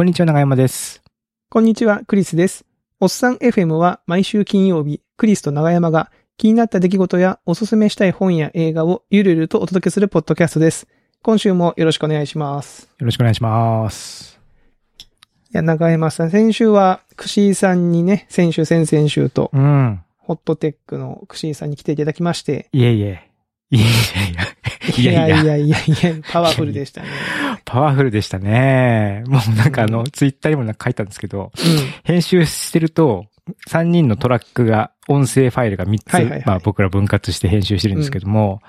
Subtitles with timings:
[0.00, 1.02] こんにちは、長山です。
[1.50, 2.64] こんにちは、クリスです。
[3.00, 10.88] おっさん FM は毎週金曜日、クリスと長山が気になった出来事やおすすめしたい本や映画をゆるゆるとお届けするポッドキャストです。
[11.20, 12.84] 今週もよろしくお願いします。
[12.98, 14.40] よろしくお願いします。
[14.98, 15.04] い
[15.52, 20.00] や、長山さん、先週は、クシーさんにね、先週、先々週と、うん。
[20.16, 23.28] ホットテックのクシーさんに来ていただきまして、いえいえ。
[23.70, 24.44] いえいえいや。
[24.96, 27.08] いやいやいやいやいや、パワフルでしたね。
[27.70, 29.22] パワフルでしたね。
[29.28, 31.52] もうなんかあの、ツイッターにもなんか書いたんですけど、
[32.02, 33.26] 編集してると、
[33.68, 38.60] 3人のトラックが、音声ファイルが3つ、まあ僕ら分割して編集してるんですけども、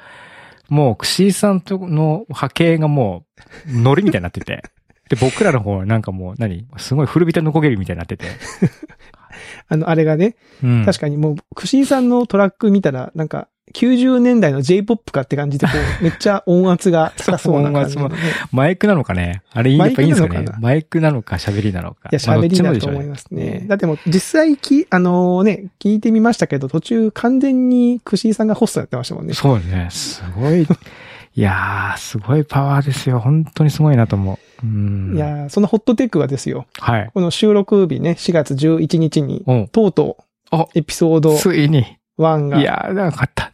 [0.69, 3.25] もう、クシーさんとの波形がも
[3.67, 4.61] う、ノリみたいになってて、
[5.09, 8.27] で、僕らの方はなんかもう、何すごい古びたのこげるみたいになってて。
[9.69, 10.85] あの、あれがね、うん。
[10.85, 15.71] 確かにもう、クシーさんのトラック見たら、なんか、90年代の J-POP かって感じで、こ
[16.01, 18.17] う、 めっちゃ音圧が高そうな感じのね、
[18.51, 19.43] マイクなのかね？
[19.53, 20.45] あれ、やっぱいいんですかね？
[20.59, 22.09] マイクなのか喋りなのか？
[22.11, 23.63] いや、まあ喋りだと思いますね。
[23.67, 29.33] だってもう、実際き、あのね、聞いてみましたけど、途中完全にクシーさんがホストやってましたもんね。
[29.35, 29.87] そうね。
[29.89, 30.63] すごい。
[30.63, 33.19] いやー、すごいパワーですよ。
[33.19, 34.37] 本当にすごいなと思う。
[34.63, 35.13] うん。
[35.15, 37.09] いやーそのホットテックはですよ、はい。
[37.13, 39.67] この収録日ね、4月11日に、うん。
[39.67, 40.17] とうと
[40.49, 41.97] あう、エピソードついに。
[42.19, 43.51] 1がいやー、長かった。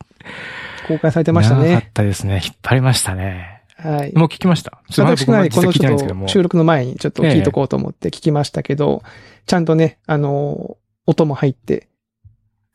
[0.88, 1.92] 公開されてました長かっね。
[1.94, 2.42] たですね。
[2.44, 3.64] 引っ張りましたね。
[3.78, 4.14] はい。
[4.16, 4.80] もう聞きました？
[4.90, 5.98] 私がね、このちょっ。
[6.00, 9.04] と収録の前にちょっと聞いとこうと思って聞きましたけど、
[9.46, 10.78] ちゃんとね、あのー
[11.10, 11.88] 音も入って、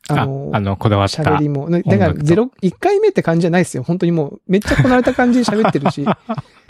[0.09, 1.21] ああのーあの、こだわった。
[1.21, 3.83] 喋りも、ねだからゼロ、一回目って感じじゃないですよ。
[3.83, 6.03] 本当にもう、めっちゃこなれた感じで喋ってるし、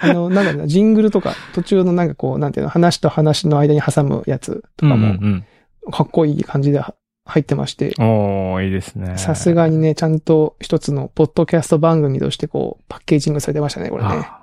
[0.00, 5.44] あの、なんだろうな、ジングルとか、途中のなんかこう、なんていうの、話と話の間に挟むやつとうんうかも、ん
[5.90, 8.04] かっこいい感じでは入ってまして、うん。
[8.04, 9.18] おー、いいですね。
[9.18, 14.08] さすがにね、ちゃんと一つのポッドキャスト番組としてこう、パッケージングされてましたね、これね。
[14.10, 14.40] あ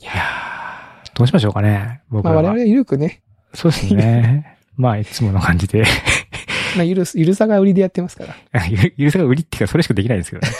[0.00, 2.02] いやーどうしましょうかね。
[2.10, 2.42] 僕らは。
[2.42, 3.22] まあ我々はゆるくね、
[3.54, 4.58] そうですね。
[4.76, 5.84] まあ、いつもの感じで。
[6.76, 8.36] まあゆるす、ゆるさが売りでやってますから。
[8.68, 10.52] ゆるさが売りっていうか、それしかできないんですけどね。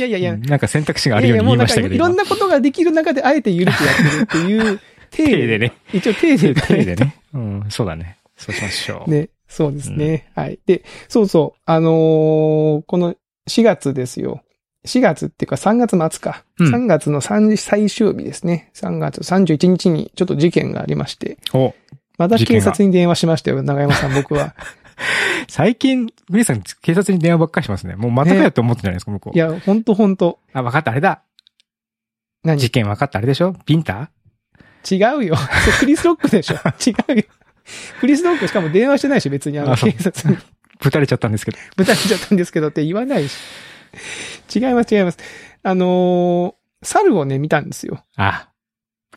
[0.00, 4.80] いやいやいや、なんか選択肢があるように言いましたけど、いろんなことができる中であえてゆるくやってるっていう、
[5.10, 5.72] 手手でね。
[5.92, 7.16] 一応手で、手でね。
[7.34, 8.16] うん、そうだね。
[8.36, 9.10] そうしましょう。
[9.10, 10.30] ね、そうですね。
[10.34, 10.58] はい。
[10.64, 13.14] で、そうそう、あのーこの
[13.48, 14.42] 4月ですよ。
[14.86, 16.44] 4月っていうか3月末か。
[16.58, 18.70] うん3月の3最終日ですね。
[18.74, 21.36] 3月31日にちょっと事件がありまして。
[21.52, 21.74] お、
[22.16, 24.54] また事件が警察に電話しましたよ、長山さん、僕は。
[25.48, 27.96] 最近、グリーさん警察に電話ばっかりしますね。
[27.96, 29.36] もうまたかよって思ってんじゃないですか、向こう。
[29.36, 30.40] いや、ほんとほんと。
[30.52, 31.22] あ、わかった、あれだ。
[32.44, 32.58] 何？
[32.58, 33.54] 事件わかった、あれでしょ？
[33.66, 34.10] ビンタ？
[34.90, 35.36] 違うよ。
[35.78, 36.54] クリス・ロックでしょ。
[36.86, 37.24] 違うよ。
[38.00, 40.38] クリス・ロックしかも電話してないし、別にあの警察に。
[40.80, 41.58] ぶたれちゃったんですけど。
[41.76, 43.36] ぶたれちゃったんですけどって言わないし。
[44.54, 45.18] 違います、違います。
[45.62, 48.02] あのー猿をね、見たんですよ。
[48.16, 48.48] あ、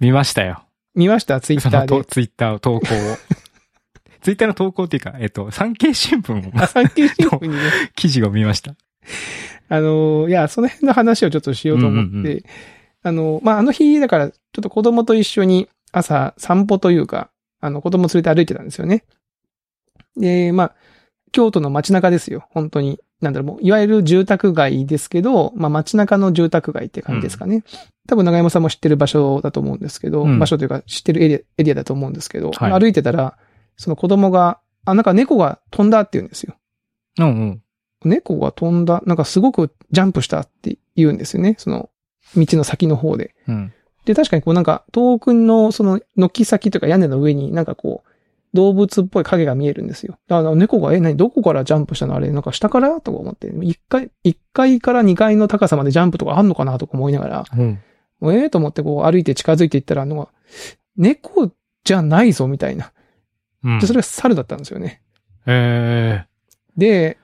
[0.02, 0.66] 見ましたよ。
[0.96, 1.88] 見ました、ツイッターで。
[1.88, 3.18] そのとツイッター投稿を。
[4.24, 7.60] ツイッターの投稿っていうか、えっと、産経新聞あ、の産経新聞にね、
[7.96, 8.76] 記事を見ました。
[9.70, 12.44] あのーいや、その辺の話をちょっとしようと思って、うんうんう
[13.04, 17.30] あのーまあ、あの日、だから、ちょっと子供と一緒に朝散歩というか、
[17.60, 19.04] あの、子供連れて歩いてたんですよね。
[20.16, 20.76] で、まあ、
[21.34, 23.00] 京都の街中ですよ、本当に。
[23.20, 27.64] なんだろう、もう、いわゆる住宅街ですけど、まあ、街中の住宅街って感じですかね。
[28.08, 33.38] 多分、長山さんも知ってる場所だと思うんですけど、うん場所というか、知ってるエリア、エリアだと思うんですけど、はい歩いてたら、
[33.78, 36.56] その子供が、あ、なんか猫が飛んだって言うんですよ。
[37.20, 37.62] うんうん。
[38.04, 41.56] 猫が飛んだ、なんかすごくジャンプしたって言うんですよね。
[41.58, 41.90] その、
[42.36, 43.36] 道の先の方で。
[43.48, 43.74] うん。
[44.06, 48.10] で、確かにこうなんか、遠くのその、軒先というか屋根の上になんかこう、
[48.54, 50.18] 動物っぽい影が見えるんですよ。
[50.28, 57.80] だから猫が、え、何、どこからジャンプしたのあれ、なんか下からとか思って、一階、一階から二階の高さまでジャンプとかあんのかなとか思いながら、うん。
[58.20, 60.30] もうええと思ってこう歩いて近づいていったら、あの、
[60.96, 61.52] 猫
[61.84, 62.92] じゃないぞみたいな。
[63.64, 65.02] うんで、それが猿だったんですよね。
[65.46, 66.26] え
[66.78, 67.18] で、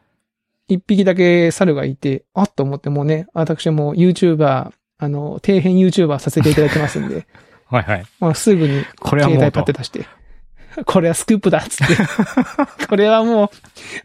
[0.68, 7.26] 一匹だけ猿がいて、あっと思ってもうね、私も YouTuber、あの、底辺 YouTuber させていただいてますんで、ー、
[7.76, 8.06] はいはい。
[8.20, 9.74] まあ、すぐに携帯パッて。
[9.74, 10.06] 出して、
[10.86, 11.96] これはスクープだっつって、
[12.88, 13.52] これはも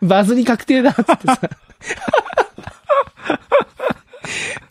[0.00, 1.40] う、バズり確定だっつってさ、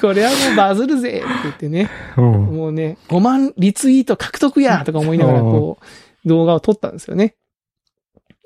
[0.02, 2.24] これはもうバズるぜって言ってね、うん。
[2.24, 5.78] もうね、5万リツイート獲得やとか思いながらこ
[6.26, 7.36] う、動画を撮ったんですよね。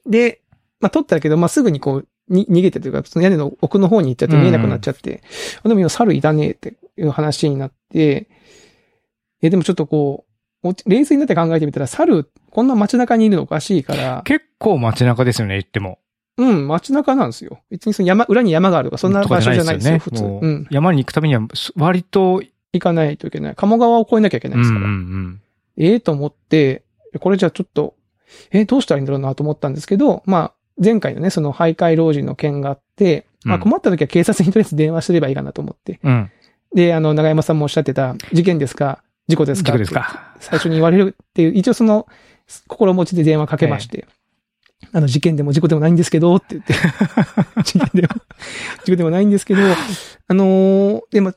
[0.07, 0.41] で、
[0.79, 5.21] まあ撮ったけど、まあすぐにこう、に逃げてというか、その屋根の奥の方に行っちゃって見えなくなっちゃって、
[5.63, 8.29] あでも今猿いたねっていう話になって、
[9.41, 10.25] え、でもちょっとこ
[10.63, 15.99] う、お冷静になって考えてみたら、猿、こんな街中にいるのおかしいから、結構街中ですよね、言っても。
[16.37, 17.59] うん、街中なんですよ。
[17.69, 20.23] 別にその山、裏に山があるとか、そんな場所じゃないですよ、普通。
[20.23, 20.67] もううん。
[20.69, 21.41] 山に行くためには、
[21.75, 22.43] 割と、
[22.73, 23.55] 行かないといけない。
[23.55, 24.85] 鴨川を越えなきゃいけないですから。
[24.85, 25.41] うんうん
[25.79, 26.83] ええと思って、
[27.19, 27.93] これじゃあちょっと、
[28.51, 30.53] えどうしたらいいんだろうなと思ったんですけど、まあ、
[30.83, 35.99] 前回のね、その徘徊老人の件があって、まあうん困った時は警察にとりあえず電話すればいいかなと思って。
[36.03, 36.29] うん。
[36.75, 39.01] で、あの、長山さんもおっしゃってた、事件ですか？
[39.29, 39.67] 事故ですか？
[39.67, 40.35] 事故ですか？
[40.39, 42.07] 最初に言われるっていう、一応その、
[42.67, 44.05] 心持ちで電話かけまして、
[44.91, 46.73] あの、事件でも事故でもないんですけど、って言って、
[47.63, 48.07] 事件でも、
[48.83, 49.61] 事故でもないんですけど、
[50.27, 51.33] あのーでも、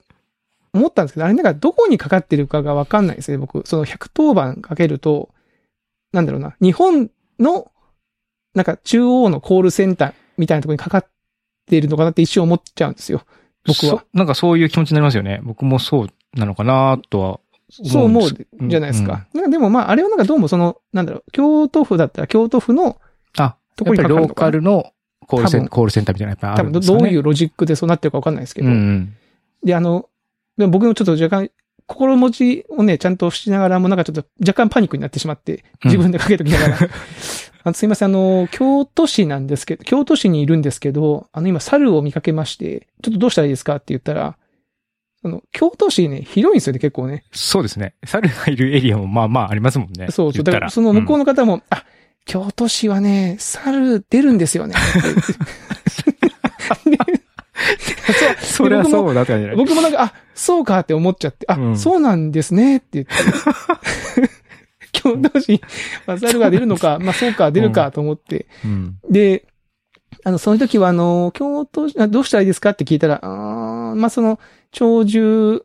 [0.73, 3.63] 思ったんですけど、あれなんかどこにかかってるかがわかんないですね、僕。
[3.67, 5.31] その110番かけると、
[6.13, 7.71] なんだろうな、日本の、
[8.55, 11.07] なんか中央のコールセンターみたいなところにかかっ
[11.67, 13.23] ているのかなって一瞬思っちゃうんですよ。
[13.65, 14.03] 僕はそ。
[14.13, 15.41] なんかそういう気持ちになりますよね。
[15.45, 17.41] 僕もそうなのかなとは
[17.71, 19.27] そう思うじゃないですか。
[19.33, 22.99] なんかでもまあ、あれはなんかどうもその、なんだろう、京都府だったら京都府の
[23.39, 24.93] あ、とこにかかるのかなカルの
[25.27, 26.99] コールセン多分コールセンターみたいなのやっぱりあるんですかね。
[27.01, 28.69] どういうロジックでそうなってるかわかんないですけど。
[28.69, 29.17] うんうん。
[29.65, 30.09] で、あの、
[30.59, 31.51] でも僕もちょっと若干、
[31.91, 36.79] 心持ちをね、ちゃんとしながらもなんかちょっと若干パニックになってしまって、自分でかけときながら。
[37.63, 44.37] あのすいません、あの、京都市なんですけど、京都市にいるんですけど、あの今猿を見かけまして、ちょっとどうしたらいいですかって言ったら、
[45.25, 47.25] あの、京都市ね、広いんですよね、結構ね。
[47.33, 47.95] そうですね。
[48.05, 50.07] 猿がいるエリアもまあまあありますもんね。
[50.11, 50.45] そうそう。
[50.45, 51.85] だから、その向こうの、の方も、あ、
[52.25, 54.77] 京都市はね、猿出るんですよね。
[58.39, 63.13] でそりゃそうだったんじゃない僕もなんか、あ、そうかって思っちゃって、あ、うんそうなんですねって言って。
[64.93, 65.61] 京都市、
[66.07, 68.47] まあ、猿が出るのか、まあそうか、出るかと思って。
[68.65, 68.99] うん。
[69.09, 69.47] で、
[70.25, 74.39] あの、その時はあの、京都どうしたらいいですかって聞いたら、あーまあその、
[74.73, 75.61] 鳥獣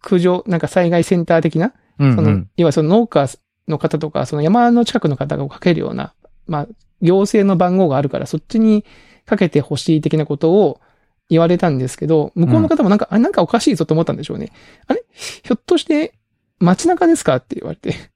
[0.00, 2.30] 駆除、なんか災害センター的な、その。
[2.30, 3.28] いわゆるその農家
[3.68, 6.14] の方とか、その山の近くの方がかけるような、
[6.46, 6.68] まあ、
[7.00, 8.84] 行政の番号があるから、そっちに
[9.26, 10.80] かけてほしい的なことを
[11.28, 14.52] 言われたんですけど、向こうの方もなんか、あ、なんかおかしいぞと思ったんでしょうね。
[14.86, 15.04] あれ？
[15.14, 16.14] ひょっとして、
[16.58, 17.36] 街中ですか？
[17.36, 18.10] って言われて、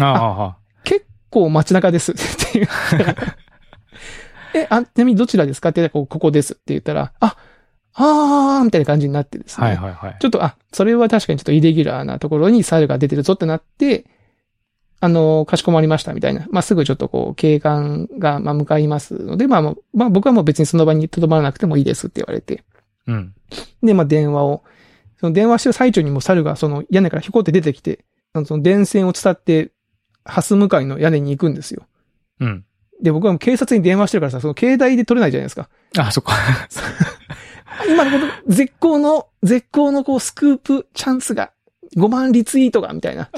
[0.00, 2.12] あああ、結構街中です。
[2.12, 2.22] って
[2.54, 3.36] 言ったら
[4.54, 5.70] え、あ、ちなみにどちらですか？
[5.70, 6.54] って言ったら、こここです。
[6.54, 7.36] って言ったら、あ、
[7.94, 9.66] あー、みたいな感じになってですね。
[9.66, 10.16] はいはいはい。
[10.20, 14.06] ちょっと、あ、それは確かにちょっとイレギュラーなところに猿が出てるぞってなって、
[15.02, 16.46] あの、かしこまりましたみたいな。
[16.50, 19.62] まあ、すぐちょっとこう、警官が、まあ、向かいますので、まあ、
[19.94, 22.64] まあ、僕はもう別にその場に留まらなくてもいいですって言われて。
[23.06, 23.34] うん。
[23.82, 24.62] で、まあ、電話を、
[25.18, 28.04] その電話してる最中にも猿がその屋根からひょこって出てきて、
[28.46, 29.72] その電線を伝って、
[30.24, 31.86] ハス向かいの屋根に行くんですよ。
[32.40, 32.64] うん。
[33.02, 35.68] で、僕はもう警察に電話してるからさ、その携帯で取れないじゃないですか。
[35.96, 36.32] あ、そっか。
[37.88, 41.52] 今のこと、絶好の、絶好のこう、スクープチャンスが、
[41.96, 43.30] 5万リツイートが、みたいな。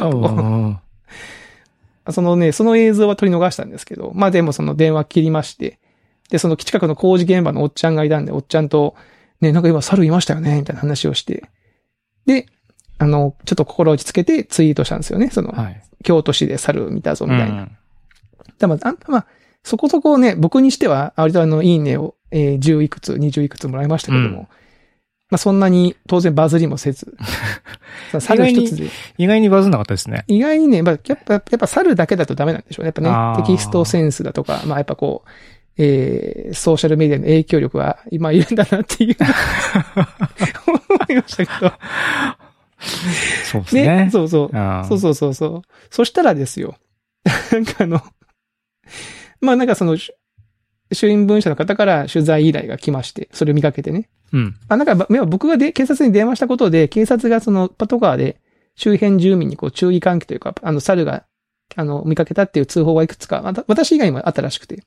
[2.11, 5.79] そのね、その映像は取り逃したんですけど、まあでもその電話切りまして、
[6.31, 8.97] で、その近くの工事現場のおっちゃんがいたんで、おっちゃんと、
[9.41, 11.45] ね、なんか今猿いましたよね、みたいな話をして、
[12.27, 12.47] で、
[12.99, 15.31] あの、ちょっと心落ち着けてツイートしたんですよね。
[15.31, 15.83] その、はい。
[16.05, 17.63] 京都市で猿見たぞ、みたいな。
[17.63, 17.77] うん
[18.59, 19.27] でも、あんまあ、
[19.65, 24.49] そこそこね、僕にしては、割とあの、いいねを、えー、10いくつ、20いくつもらいましたけども、うん
[25.33, 27.17] まあそんなに当然バズりもせず、
[28.21, 30.25] 猿一つで、意外にバズんなかったですね。
[30.29, 32.89] 意外にね、まあ、やっぱ、やっぱ猿だけだとダメなんでしょうね。
[32.89, 35.31] やっぱね、テキストセンスだとか、まあやっぱこう、
[35.79, 39.17] えー、ソーシャルメディアの影響力は今いるんだなっていう、
[40.67, 41.73] 思いましたけど。
[43.45, 44.11] そうですねね。
[44.13, 44.51] そうそう。
[44.87, 45.63] そうそうそうそう。
[45.89, 46.75] そしたらですよ。
[47.51, 48.03] なんかあの、
[49.41, 50.13] まあなんかその、し
[50.93, 54.11] 衆院文社の方から取材依頼が来まして、それを見かけてね。
[54.33, 54.57] うん。
[54.69, 58.41] あ、なんか僕がで、警察に電話したことで、警察がそのパトカーで
[58.77, 61.25] 周辺住民にこう注意喚起というか、あの、猿が、
[61.77, 64.83] あの、見かけたっていう通報がいくつか、また私以外にもあったらしくて、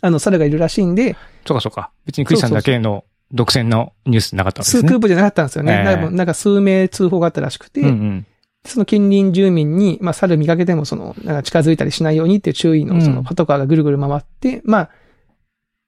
[0.00, 1.90] あの、猿がいるらしいんで、そうかそうか。
[2.06, 4.82] 別にクリスさんだけの独占のニュースなかったんですね。
[4.82, 5.72] 数クープじゃなかったんですよね。
[5.72, 8.26] ええなんかなんか数名通報があったらしくて、うんうん。
[8.64, 14.90] その近隣住民に、まあ、猿見かけても、その、なんか近づいたりしないようにっていう注意の、そうんの、パトカーがぐるぐる回って、まあ、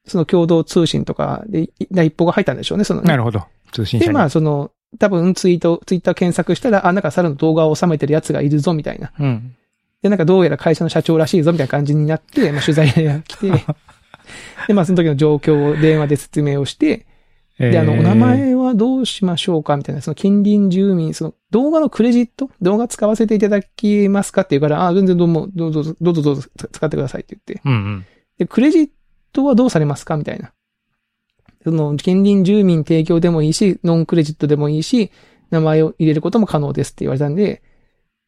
[0.08, 1.70] その共同通信とかで、
[2.04, 3.44] 一報が入ったんでしょうね、その、なるほど。
[3.72, 4.14] 通信社で、に。
[4.14, 9.12] まあ、その、多分ツイート、ツイッター検索したら、あ、なんか猿の動画を収めてるやつがいるぞ、みたいな。
[9.18, 9.54] うん。
[10.02, 13.50] で、なんかどうやら会社の社長らしいぞ、みたいな感じになって、 まあ、取材が来て、
[14.68, 17.06] で、まあ、その時の状況を電話で説明をして、
[17.58, 22.50] で、あの、お名前はどうしましょうかみたいな、その近隣住民、その動画のクレジット？
[22.62, 27.60] 動画使わせていただけますかって言うから、あ、全然どうも、どうぞ、どうぞどうぞ使ってくださいって言って。
[27.64, 28.06] うんうん。
[28.38, 28.88] で、クレジッ
[29.32, 30.16] トはどうされますか？
[30.16, 30.52] みたいな。
[31.64, 35.10] その、近隣住民提供でもいいし、ノンクレジットでもいいし、
[35.50, 37.62] 名前を入れることも可能ですって言われたんで、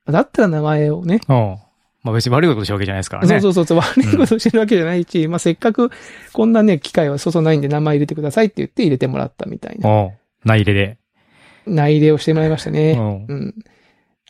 [0.07, 3.41] だったら名前をね、まあ別に悪いことしたわけじゃないですからね。
[3.41, 5.91] そうそうそう悪いことしてるわけじゃないし、まあ、せっかく
[6.33, 10.09] こんなね、機会はそうそうないんで名前入れてくださいって言って入れてもらったみたいな。
[10.45, 10.99] 内入れで。
[11.67, 12.93] 内入れをしてもらいましたね。
[13.29, 13.55] うん。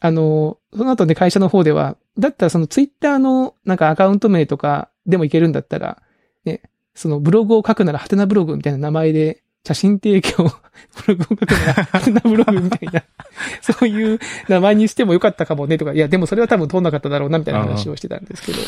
[0.00, 6.02] あの、その後ね、会社の方では、だったらそのツイッターのなんかアカウント名とかでもいけるんだったら、
[6.44, 6.62] ね、
[6.94, 10.44] そのブログを書くならハテナブログみたいな名前で、写真提供、
[11.06, 13.02] ブログを書くなら ハテナブログみたいな、
[13.60, 14.18] そういう
[14.48, 18.58] 名前にしてもよかったかもねとか、いや、でもそれは多分通んなかっただろうなみたいな話をしてたんですけど、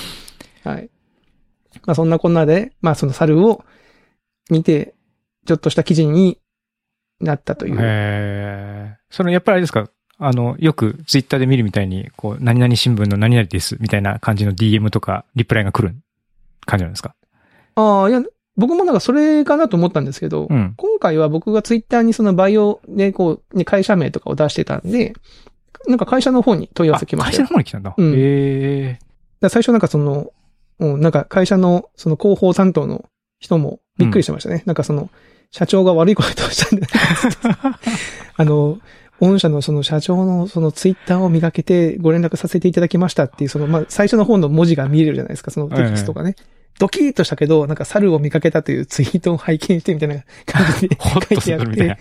[0.70, 0.90] はい。
[1.86, 3.64] まあそんなこんなで、まあその猿を
[4.50, 4.94] 見て、
[5.46, 6.38] ちょっとした記事に
[7.20, 7.74] なったという。
[7.74, 8.96] へえ。
[9.10, 9.88] その、やっぱりあれですか？
[10.18, 15.96] あの、よくツイッターで見るみたいに、こう、何々新聞の何々です、みたいな感じの DM とか、リプライが来る
[16.66, 17.14] 感じなんですか？
[17.74, 18.22] ああ、いや、
[18.56, 20.74] 僕もなんかそれかなと思ったんですけど、うん。
[20.76, 25.14] 今回は僕がツイッターにそのバイオでこう、ね、会社名とかを出してたんで、
[25.88, 27.44] なんか会社の方に問い合わせ来ま会社したよ。
[27.44, 27.94] の方に来たんだ。
[27.96, 28.98] うんへ
[29.42, 29.48] え。
[29.48, 30.32] 最初なんかその、
[30.78, 33.06] うん、なんか会社のその広報担当の
[33.40, 34.62] 人もびっくりしてましたね。
[34.66, 35.10] なんかその、
[35.50, 36.86] 社長が悪いことをしたんで、
[38.36, 38.78] あの、
[39.20, 46.36] 御社のその社長のそのツイッターを磨けてご連絡させていただきましたっていう、その、まあ、最初の方の文字が見えるじゃないですか、そのテキストがね。
[46.78, 51.96] ドキッとしたけど、なんか猿を見かけたというツイートを拝見してみたいな感じで ほっとするみたいな。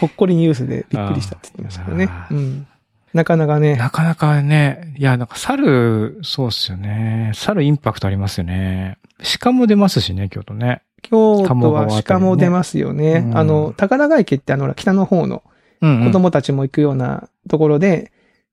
[0.00, 2.26] ほっこりニュースでびっくりしたって言ってましたけどねあ。
[2.30, 2.66] ーうん。
[3.14, 7.30] なかなかね、なかなかね、いや、なんか猿、そうっすよね。
[7.34, 8.98] 猿インパクトありますよね。
[9.40, 10.82] 鹿も出ますしね、京都ね。
[11.02, 13.24] 京都は鹿も出ますよね。
[13.26, 15.44] うんあの、宝ヶ池ってあの、北の方の
[15.80, 16.06] うん、うん。
[16.06, 18.10] 子供たちも行くようなところで、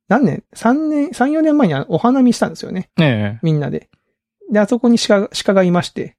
[0.08, 2.90] 何年 ?3 年、3、4年前にお花見したんですよね。
[2.98, 3.90] ねみんなで。
[4.52, 6.16] で、あそこに鹿、鹿がいまして、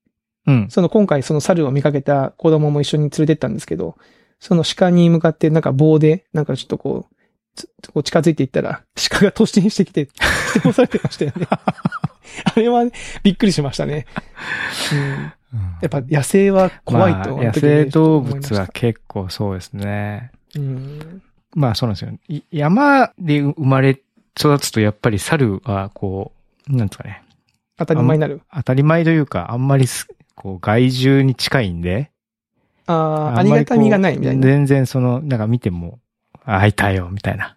[0.47, 0.51] え。
[0.51, 0.71] うん。
[0.71, 3.97] その今回その猿を見かけた子供も一緒に連れてったんですけど、
[4.41, 7.15] その鹿に向かってなんか棒で、なんかちょっとこう、
[7.55, 11.47] つこう近づいていったら、鹿が突進してきて、して押されてましたよね。
[12.45, 12.85] あれは、
[13.23, 14.07] びっくりしましたね。
[14.93, 15.33] うん、うん
[15.83, 20.33] やっぱ野生は怖いと、まあ野生動物は結構そうですね。
[20.57, 21.23] うん、
[21.55, 22.13] まあそうなんですよ。
[22.29, 24.01] い山で生まれ
[24.39, 26.33] 育つとやっぱり猿はこ
[26.69, 27.23] う、なんですかね。
[27.87, 28.41] 当たり前になる。
[28.55, 32.11] 当たり前というか、あんまりす、こう、害獣に近いんで。
[32.87, 34.43] ああ、ありがたみがないみたいな。
[34.47, 35.99] 全然その、なんか見ても、
[36.45, 37.57] あ、開いたよ、みたいな。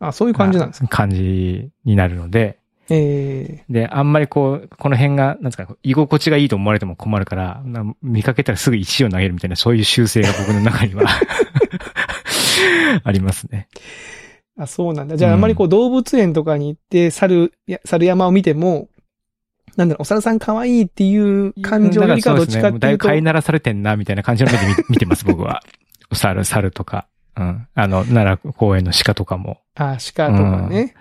[0.00, 0.88] あそういう感じなんですか？
[0.88, 2.58] 感じになるので。
[2.92, 11.04] えで、あんまりこう、この辺が、なんですか、居心地がいいと思われても困るから、な見かけたらすぐ石を投げるみたいな、そういう習性が僕の中には
[13.04, 13.68] ありますね。
[14.58, 15.16] ー、あ、そうなんだ。
[15.16, 17.52] じゃあ、あんまりこう動物園とかに行って、猿、
[17.84, 18.88] 猿山を見ても、
[19.76, 25.62] なんだろう、お猿さん可愛いっていう感情よりかはどっちかっていうと、ぶ飼いならされてんな、みたいな感じの目で見 見てます、僕は。
[26.12, 27.06] 猿、猿とか。
[27.36, 27.68] うん。
[27.74, 29.60] あの、奈良公園の鹿とかも。
[29.76, 30.94] あ、鹿とかね。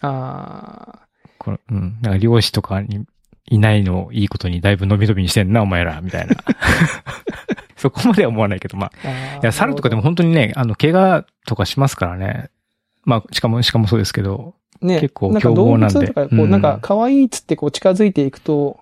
[0.00, 1.00] あ
[1.38, 1.98] このうん。
[2.02, 3.04] なんか漁師とかに
[3.46, 6.36] いないのをいいことにだいぶ伸び伸びにしてんな、お前ら、みたいな。
[7.76, 8.90] そこまでは思わないけど、まあ。
[9.02, 9.42] ーあー。
[9.42, 12.50] いや、猿とかでも本当にね、あの、怪我とかしますからね。
[13.04, 14.54] まあ、しかも、しかもそうですけど。
[14.82, 18.80] ね、結構なんか動物とか、こう、うんなんか可愛いっつってこう近づいていくと、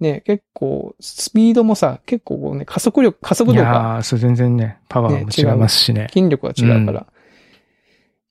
[0.00, 6.08] ね、結構、スピードもさ、結構こうね、加速力、加速い度が、やー、そう全然ね、パワーも違いますしね。
[6.12, 7.00] 筋力が違うから。
[7.00, 7.04] い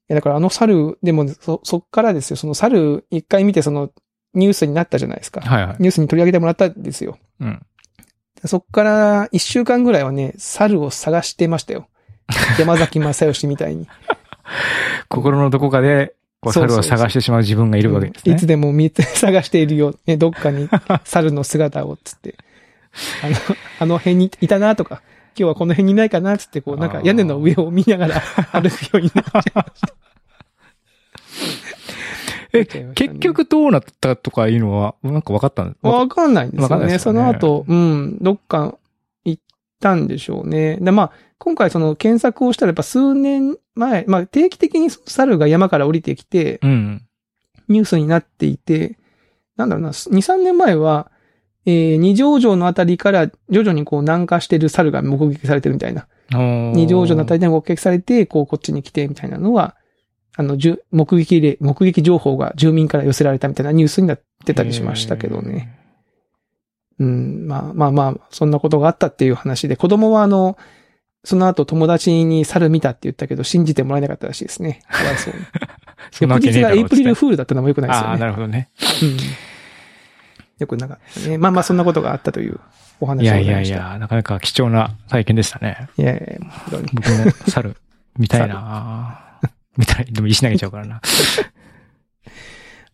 [0.09, 3.89] や、だからあの猿、でも、そ、そっからですよ、その猿、一回見てその、
[4.33, 5.41] ニュースになったじゃないですか。
[5.41, 5.75] はいはい。
[5.79, 7.17] ニュースに取り上げてもらったんですよ。
[7.39, 7.65] うん。
[8.45, 11.87] そっから一週間ぐらいはね、猿を探してましたよ。
[12.59, 13.87] 山崎正義みたいに。
[15.07, 16.13] 心のどこかで、
[16.43, 18.35] こう、そうそうそう猿を探してしまう自分がいるわけですね。
[18.35, 19.95] いつでも見て、探しているよ。
[20.05, 20.69] ね、どっかに
[21.05, 22.35] 猿の姿を、つって。
[23.23, 23.35] あの、
[23.79, 25.01] あの辺にいたなとか、
[25.35, 28.21] 今日はこの辺にいないかなつって、こう、なんか屋根の上を見ながら
[28.51, 29.93] 歩くようになっちゃいました。
[32.53, 36.75] え、結局どうなったとかいうのは、なんか分かったんわかんないんですよね。
[36.75, 38.77] んないですよねその後、うん、どっか
[39.25, 39.41] 行っ
[39.79, 40.77] たんでしょうね。
[40.77, 41.11] で、まあ、
[41.43, 47.05] 今回その検索をしたらやっぱ数年前、まあ定期的に猿が山から降りてきて、うん。
[47.67, 48.97] ニュースになっていて、
[49.57, 51.11] なんだろうな、2、3年前は、
[51.65, 56.07] えー、二条城のあたりから徐々にこう南下してる猿が目撃されてるみたいな。
[56.31, 59.75] 二条城のあたりで目撃されて、こうこっちに来てみたいなのは、
[60.37, 60.57] あの、
[60.91, 65.77] 目撃例、目撃情報が住民から寄せられたみたいなニュースになってたりしましたけどね。。
[66.99, 70.57] うん、まあまあまあ、そんなことがあったっていう話で、子供はあの、
[71.23, 74.81] その後友達に猿見たって言ったけど、信じてもらえなかったらしいですね。
[74.91, 75.39] かわいそうに。
[76.33, 78.09] 翌日がエイプリルフールだったのもよくないですよね。
[78.09, 78.69] ああ、なるほどね。
[79.01, 79.17] うん。
[80.59, 81.37] よくなかったね。
[81.37, 82.59] まあまあそんなことがあったという
[82.99, 85.87] お話いやいやいや、なかなか貴重な体験でしたね。
[85.97, 86.21] いやいや
[86.69, 87.75] 僕も猿、
[88.17, 89.39] 見たいな
[89.77, 90.05] 見たい。
[90.05, 91.01] でも石投げちゃうからな。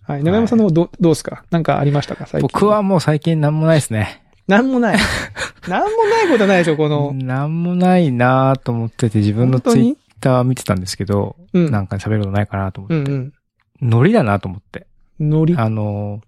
[0.07, 0.24] はい。
[0.24, 1.43] 長山さんの方どうどうですか？
[1.51, 2.25] なんかありましたか？
[2.27, 2.48] 最近。
[2.48, 2.81] 僕は。
[2.83, 4.24] もう最近なんもないですね。
[4.50, 4.98] なんもない。
[5.70, 7.13] なんもないことないでしょこの。
[7.13, 11.72] なんもないなと思ってて自分のツイッター見てたんですけど、うん。
[11.72, 13.12] なんか喋ることないかなと思って。
[13.12, 13.34] うんうん。
[13.82, 14.88] 海苔だなと思って。
[15.20, 15.56] 海苔。
[15.56, 16.22] あの、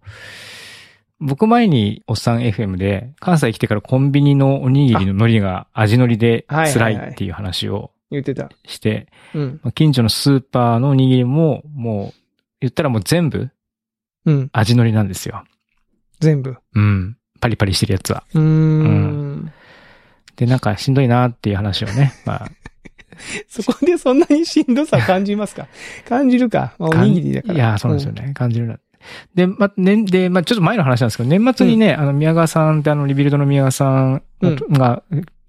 [1.20, 8.52] 僕前におっさん FM で、関西来てからコンビニのおにぎりの海苔が味海苔で辛いっていう話を言ってた。
[8.66, 9.60] して、うん。
[9.64, 12.22] まあ近所のスーパーのおにぎりも、もう、
[12.60, 13.50] 言ったらもう全部
[14.26, 14.50] うん。
[14.54, 15.44] 味海苔なんですよ。
[16.20, 16.56] 全部？
[16.76, 17.18] うん。
[17.42, 18.24] パリパリしてるやつは。
[18.34, 19.52] うーん。
[20.38, 22.52] で、なんかしんどいなっていう話をね、 まあ、
[23.50, 25.68] そこでそんなにしんどさ感じますか？
[26.08, 26.74] 感じるか。
[26.80, 27.54] まあ、おにぎりだから。
[27.54, 28.34] いや、そうなんですよね。
[28.34, 28.80] 感じるな。
[29.36, 35.04] で、ま、ね、で、まあ、ちょっと前の話なんですけど、年末にね、あの、宮川さんってあの、リビルドの宮川さんうんが、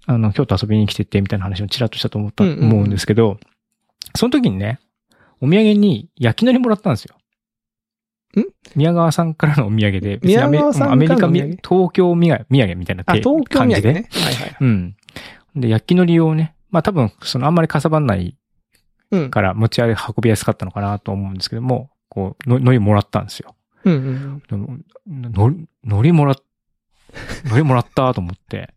[0.05, 3.39] あの、京都遊びに来てて、みたいな話をちらっとしたと思った、うんうんうん思うんですけど、
[4.15, 4.79] その時にね、
[5.39, 7.15] お土産に焼き海苔もらったんですよ。
[8.41, 13.23] ん宮川さんからのお土産で、アメ宮川さんからのアメリカ東京土産土産みたいな感じで。
[13.23, 14.09] 土産ね。
[14.11, 14.57] はいはい。
[14.59, 14.95] うん。
[15.55, 18.35] で、焼き海苔をね、まあ多分、そのあんまりかさばんない
[19.11, 19.29] うん。
[19.29, 23.55] から持ち運びやすかったのかなと思うんですけども、こう、の海苔もらったんですよ。
[23.85, 26.35] うんうんでものり、海苔もらっ、
[27.43, 28.73] 海苔もらったと思って。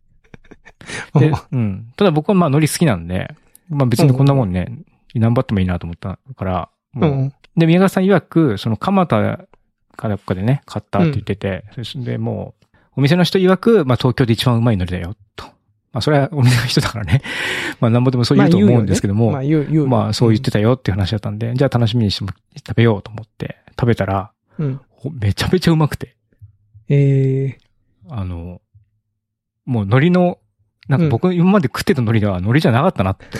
[1.15, 1.91] で、うん。
[1.95, 3.33] ただ僕はまあ海苔好きなんで、
[3.69, 4.71] まあ別にこんなもんね、
[5.15, 7.03] 頑張ってもいいなと思ったから、うん。
[7.03, 7.33] うもう、ん。
[7.57, 9.47] で、宮川さん曰く、その蒲田
[9.95, 15.45] かどっかでね、買ったって言ってて、それでもう、お店の人曰く、まあ東京で一番うまい海苔だよ、と。
[15.91, 17.21] まあそれはお店の人だからね。
[17.81, 19.41] まあなんぼでもそう言うと思うんですけども、まあ。
[19.87, 24.79] まあそう言ってたよっていう話だったんで、じゃあ楽しみにしても食べようと思って食べたら、うん。
[24.89, 26.15] ほめちゃめちゃうまくて、
[26.89, 27.57] ええ
[28.09, 28.61] あの、
[29.65, 30.39] もう海苔の、
[30.87, 33.25] なんか僕今まで食ってた海苔が海苔じゃなかったなって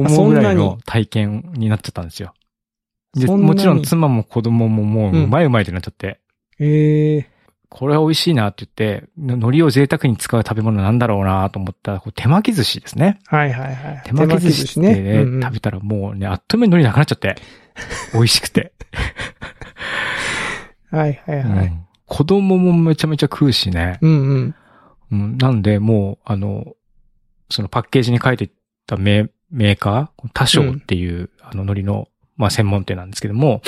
[0.00, 2.34] 思うぐらいの体験になっちゃったんですよ。
[3.14, 6.20] でもちろん妻も子供ももううまいうまいってなっちゃって、
[6.58, 7.30] ええ
[7.70, 13.18] これは美味しいなって言って、の海苔を贅沢に使う食べ物なんだろうなと思ったら、こう手巻き寿司ですね。
[13.26, 14.02] はいはいはい。
[14.06, 17.36] 手巻き寿司ってね、うんうん食べたらもうね、あっという間に海苔なくなっちゃって。
[18.14, 18.72] 美味しくて。
[20.90, 21.66] はいはいはい。
[21.66, 23.98] うん子供もめちゃめちゃ食うしね。
[24.00, 24.54] うんうん。
[25.12, 26.74] うん、なんで、もう、あの、
[27.50, 28.50] そのパッケージに書いて
[28.86, 33.62] たメメーカー、多少っていう、あの、海苔の、まあ、専門店なんですけども、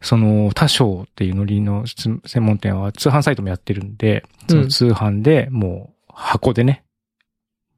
[0.00, 6.84] その、多少っていう海苔のつ専門店は通販サイトもやってるんで、その通販でもう箱でね、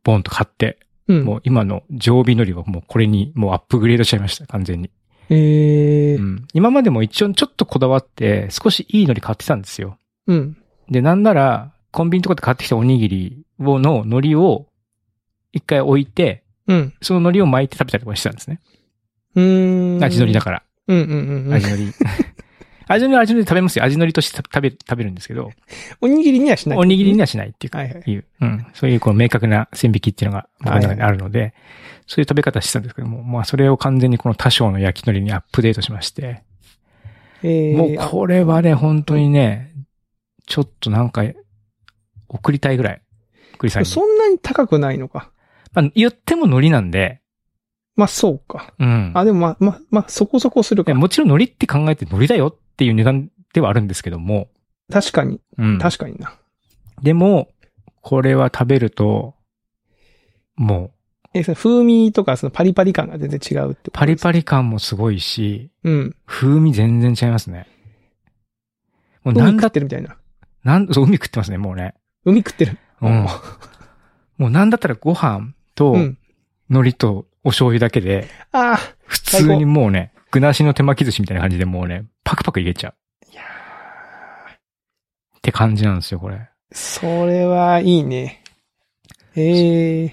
[0.04, 1.24] ボンと買って、うん。
[1.24, 4.90] もう今の常備海苔はもうこれにもうアップグレードしちゃいました、完全に。
[5.30, 9.98] ええうん、今までも一応ちょっとこだわって少しいい海苔買ってたんですよ。
[10.26, 10.56] うん。
[10.90, 14.66] で、なんなら、コンビニとかで買ってきたおにぎりを、の海苔を
[15.52, 16.94] 一回置いて、うん。
[17.02, 18.60] その海苔を巻いて食べたりとかしてたんですね。
[19.34, 20.04] うーん。
[20.04, 20.62] 味海苔だから。
[20.86, 21.54] うんうんうんうん。
[21.54, 21.98] 味海苔。
[22.90, 23.84] 味海苔は味海苔食べますよ。
[23.84, 25.50] 味海苔として食べ、食べるんですけど、
[26.00, 26.78] おにぎりにはしない。
[26.78, 28.10] おにぎりにはしないっていうか、はいはい。
[28.10, 28.66] いう、うん。
[28.74, 31.54] そういうこう明確な線引きっていうのが僕の中にあるので、
[32.06, 36.42] そういう食べ方してたんですけども、まあそれを完全にこの多少の焼き海苔にアップデートしまして、
[37.42, 39.70] ええもうこれはね、本当にね、
[40.46, 41.22] ちょっとなんか、
[42.28, 43.02] 送りたいぐらい。
[43.58, 43.88] クリさんに。
[43.88, 45.30] そんなに高くないのか。
[45.72, 47.20] まあ、言っても海苔なんで、
[47.96, 48.72] まあそうか。
[48.78, 49.12] うん。
[49.14, 50.94] あ、でもまあ、まあ、まあ、そこそこするか。
[50.94, 54.48] もちろん海苔って考えて海苔だよっていう値段ではあるんですけども、
[54.90, 55.40] 確かに。
[55.58, 55.78] うん。
[55.78, 56.32] 確かにな。
[57.02, 57.48] でも、
[58.00, 59.34] これは食べると、
[60.56, 60.92] も
[61.34, 64.20] え、その風味とかそのパリパリ感が全然違うってう、パリリ。
[64.20, 66.16] パリ感もすごいし、うん。
[66.26, 67.66] 風味全然違いますね。
[69.24, 70.16] もう海食なんだっ、てるみたいな。
[70.64, 71.94] なん、そう、海食ってますね、もうね。
[72.24, 72.78] 海食ってる。
[73.02, 73.26] うん。
[74.38, 76.18] もうなんだったらご飯とうん。
[76.70, 78.76] 海苔とお醤油だけで、ああ。
[79.06, 83.32] 普通にもうね、具なしの手巻き寿司みたいな感じでもうね、パクパクいけちゃう。
[83.32, 86.34] いやって感じなんですよ、これ。
[86.36, 86.40] ー
[86.72, 88.42] それはいいね。
[89.34, 90.12] ええ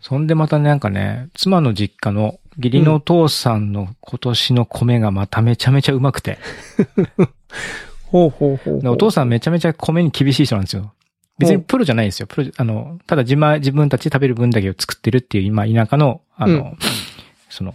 [0.00, 6.38] そんでまたねなんかね、妻の実家の義理のお父さんの今年の米がまためちゃめちゃうまくて。
[8.06, 10.92] ほうほうほうお父さんめちゃめちゃ米に厳しい人なんですよ。
[11.38, 12.26] 別にプロじゃないんですよ。
[12.26, 16.78] プロ、あの、ただ自分自分たちで食べる分だけを作ってるっていう今田舎の、あの、うん
[17.48, 17.74] その、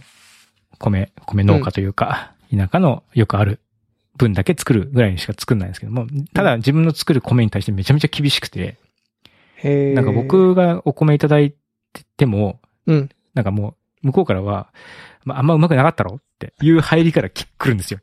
[0.78, 3.60] 米、米農家というか、田舎のよくある
[4.16, 8.78] 分だけ作るぐらいにしか作んないんですけども、ただ自分の作る米に対してめちゃめちゃ厳しくて、
[9.56, 9.94] へえ。
[9.94, 11.54] なんか、僕がお米いただい
[12.16, 13.10] ても、うん。
[13.34, 14.68] なんかもう、向こうからは、
[15.24, 18.00] まあ、あんまうまくなかったろっていう入りから来るんですよ。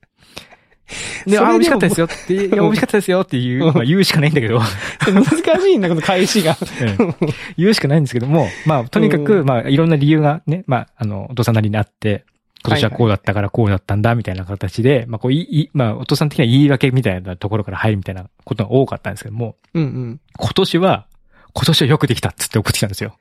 [1.26, 4.60] で、あ、美味しかったですよって、 いや、美味しかったですよっていう、うんまあ言うしかないんだけど、
[5.12, 6.58] 難しいんだ、この返しが。
[7.00, 7.16] うん
[7.58, 12.26] 言うしかないんですけども、まあ、とにかうく、まあ、いろんな理由がね、まあ、あの、お父さんなりにあって、
[12.64, 20.20] 今年はこうだったからこうだったんだ、みたいな形で、まあ、こう、いい、まあ、お父さん的には言い訳みたいなところから入るみたいなことが多かったんですけども、うんうん。
[20.38, 21.08] 今年は、
[21.54, 23.16] 今年はよくできたっつって送ってきたんですよ。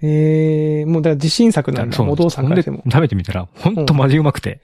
[0.00, 1.96] ええもうだから自信作なんだ。
[1.96, 4.60] そうお父さんからしても食べてみたら、ほんとマジうまくて。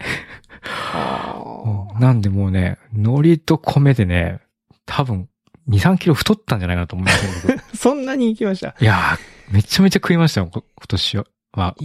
[0.95, 4.41] あうんなんでもうね、海苔と米でね、
[4.87, 5.29] 多分、
[5.69, 8.75] 2、3キロ太ったんじゃないかなと思います そんなに行きました？
[8.81, 11.27] いやー、めちゃめちゃ食いましたよ、こ今年は。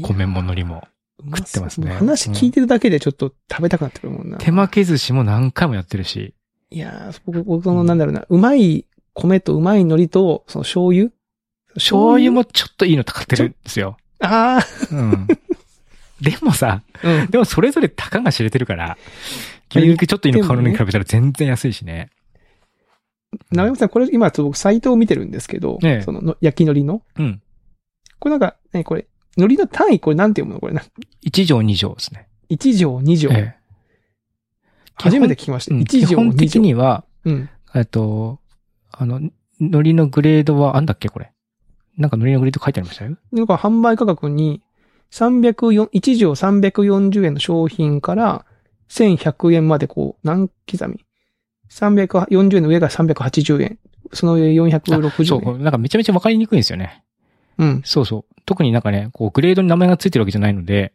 [0.02, 0.84] 米も海苔も。
[1.26, 4.38] 食ってますね話聞いてるだけでちょっと食べたくなってくるもんな。
[4.38, 6.34] 手巻き寿司も何回もやってるし。
[6.72, 11.12] いやー、僕、僕その、なんだろうな、うまい米とうまい海苔と、その醤油？
[11.76, 13.98] 醤油もちょっといいのかかってるんですよ。
[14.22, 14.60] あ
[14.92, 15.28] うん。
[16.22, 17.28] でもさ、あ、うん。
[17.28, 18.98] でもそれぞれたかが知れてるから、
[19.70, 22.10] 牛肉ちょっといいの買うのに比べたら全然安いしね。
[23.52, 27.04] 長山さん、これ今、ちょっと僕、サイトを見てるんですけど、ええそのの、焼き海苔の。
[27.18, 27.42] うん。
[28.20, 30.60] これなんか、ね、これ、海苔の単位、これなんて読むの？
[30.60, 30.82] これな。
[31.26, 32.28] 1錠2錠ですね。
[32.50, 33.30] 1錠、2錠。
[33.32, 33.60] ええ
[35.02, 35.76] 初めて聞きました。
[35.76, 36.62] うん1錠、基本2的錠。
[36.62, 37.50] には、うん。
[37.76, 38.40] えっと、
[38.92, 39.18] あの、
[39.60, 41.32] 海苔のグレードは、あんだっけこれ？
[41.98, 44.62] なんか海苔のグレード書いてありましたよなんか販売価格に、
[45.12, 48.46] 304、1錠340円の商品から、
[48.90, 51.06] 1100円までこう、何刻み
[51.70, 53.80] ?340 円の上が380円。
[54.14, 55.26] その上460円。
[55.26, 57.04] そう、なんかめちゃめちゃわかりにくいんですよね。
[57.58, 57.82] うん。
[57.86, 58.42] そうそう。
[58.46, 60.94] 特になんかね、こう、グレードに名前がついてるわけじゃないので、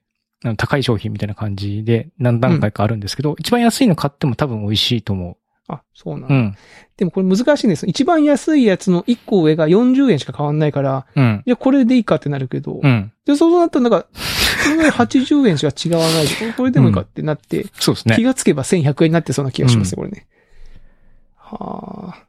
[0.57, 6.29] 高い商品みたいな感じで何段階かあるんですけど、一番安いの買っても多分美味しいと思あ、そうなんう。
[6.29, 6.35] だ。
[6.35, 6.57] うん。
[6.97, 7.87] でもこれ難しいんです。
[7.87, 11.43] 一番安いやつの1個上が40円しか変わんないから、うん。
[11.47, 13.13] いや、これでいいかってなるけど、うん。
[13.25, 14.07] で、そうなったらなんか、
[14.65, 18.23] そのぐらい80円しか違わないで、 これでもいいかってなって、そうですね気。
[18.23, 20.27] がつけば1100円になってそうな気がしますよ、これね。
[21.37, 22.27] はあ。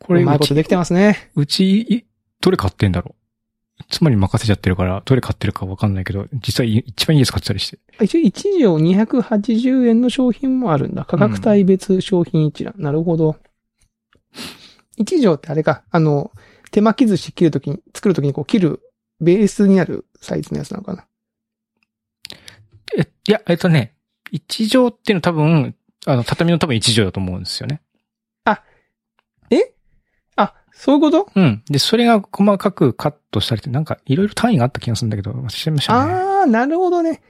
[0.00, 1.30] これ、うまいことできてますね。
[1.34, 2.04] うち、い
[2.40, 3.23] どれ買ってんだろう？
[3.90, 8.04] 妻に任せちゃってるから、どれ買ってるかわかんないけど、実際一番いいやつ買ってたりして。
[8.04, 11.04] 一応1錠280円の商品もあるんだ。
[11.04, 12.74] 価格帯別商品一覧。
[12.78, 13.36] なるほど。
[14.98, 16.30] 1錠ってあれか、あの、
[16.70, 18.80] 手巻き寿司切るときに、作るときにこう切る
[19.20, 21.06] ベースになるサイズのやつなのかな。
[22.96, 23.94] え、いや、えっとね、
[24.30, 25.74] 一畳っていうのは多分、
[26.06, 27.80] あの、畳の多分一畳だと思うんですよね。
[28.44, 28.62] あ、
[30.74, 31.30] そういうこと？
[31.34, 31.62] うん。
[31.70, 36.12] で、それが細かくカットしたりって、なんか、いろいろ単位があった気がするんだけど、忘れちゃいましたね。
[36.12, 37.22] ああ、なるほどね。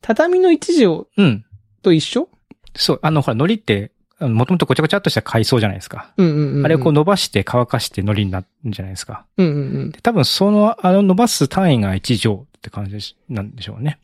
[0.00, 1.44] 畳の1錠うん。
[1.82, 2.28] と一緒？
[2.76, 6.12] そう、あの、ほら、海苔って、もともとごちゃごちゃっとした海藻じゃないですか。
[6.16, 6.64] うんうんうんうん。
[6.64, 9.26] あれをこう伸ばして乾かして海苔になるんじゃないですか。
[9.36, 9.90] うんうんうん。
[9.90, 13.98] で多分その、あの伸ばす単位が1畳って感じしなんでしょうね。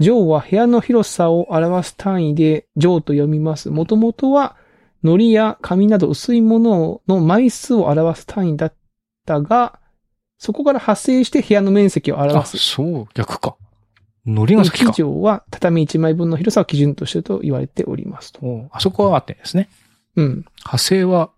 [0.00, 3.70] 錠は部屋の広さを表す単位で錠と読みます。
[3.70, 4.56] もともとは、
[5.02, 8.74] 糊や紙など薄いものの枚数を表す単位だっ
[9.26, 9.78] たが、
[10.38, 12.58] そこから派生して部屋の面積をあ、表す。
[12.58, 13.56] そう、逆か。
[14.24, 14.94] 海苔が先か1。
[14.94, 18.40] 錠は畳1枚分の広さを基準としてると言われておりますと。
[18.44, 19.68] おあそこはあってですね。
[20.16, 20.28] うん。
[20.58, 21.30] 派生は、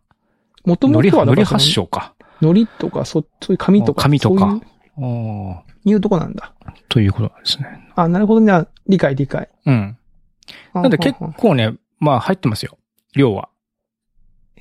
[0.64, 2.14] もともとはだから海苔発祥か。
[2.40, 4.00] 糊とか、そ、そういう紙とか。
[4.00, 6.52] あ紙とかそうあいういうとこなんだ。
[6.64, 7.90] あ、ということなんですね。
[7.94, 8.52] あ、なるほどね。
[8.52, 9.48] あ理解理解。
[9.66, 9.96] うん。
[10.74, 12.78] なんで結構ね、まあ入ってますよ。
[13.14, 13.48] 量は。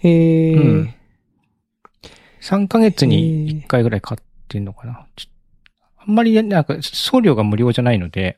[0.03, 0.93] へえ、うん。
[2.41, 3.63] 3ヶ月にへー。
[3.63, 5.05] 1回ぐらい買ってんのかな。
[5.97, 8.37] あんまりね、なんか送料が無料じゃないので、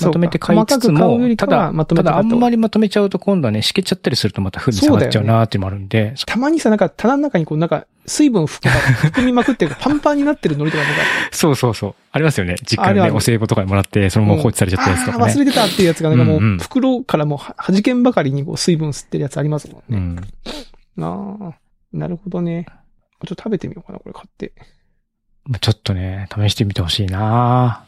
[0.00, 11.94] まとめて買いつつもただ、はまとめただあんまりまとめちゃうと今度はね、しけちゃったりするとまた風に下がっちゃうなーってもあるんで、たまにさ、なんか棚の中にこう、なんか水分含ま含みまくってるパンパンになってる海苔とかなんか、そうそうそう。
[12.12, 12.56] ありますよね。
[12.62, 15.24] 実家でね、お歳暮とかにもらって、そのまま放置されちゃったやつとかね。
[15.32, 20.20] 忘れてたっていうやつがなんかもう、うんうん袋からもうは弾けんばかりにこう水分吸ってるやつありますもんね。
[20.96, 21.04] うん。
[21.04, 21.54] ああ、
[21.92, 22.66] なるほどね。
[23.26, 24.52] ちょっと食べてみようかな、これ買って。
[25.44, 27.84] まあちょっとね、試してみてほしいな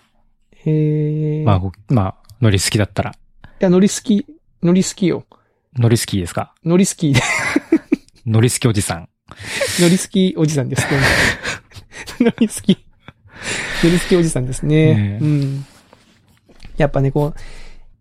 [0.64, 1.44] へえ。
[1.44, 3.10] まあ、ごまあ、海苔好きだったら。
[3.10, 3.14] い
[3.60, 4.26] や、海苔好き、
[4.62, 5.24] 海苔好きよ。
[5.74, 6.54] 海苔好きですか？
[6.64, 7.20] 海苔好きで、
[8.26, 9.08] 海苔好きおじさん。
[9.78, 10.86] 海苔好きおじさんです。
[12.20, 12.84] 海苔好き。
[13.82, 14.94] 海苔好きおじさんですね。
[14.94, 15.66] ねえうん。
[16.76, 17.40] やっぱね、こう、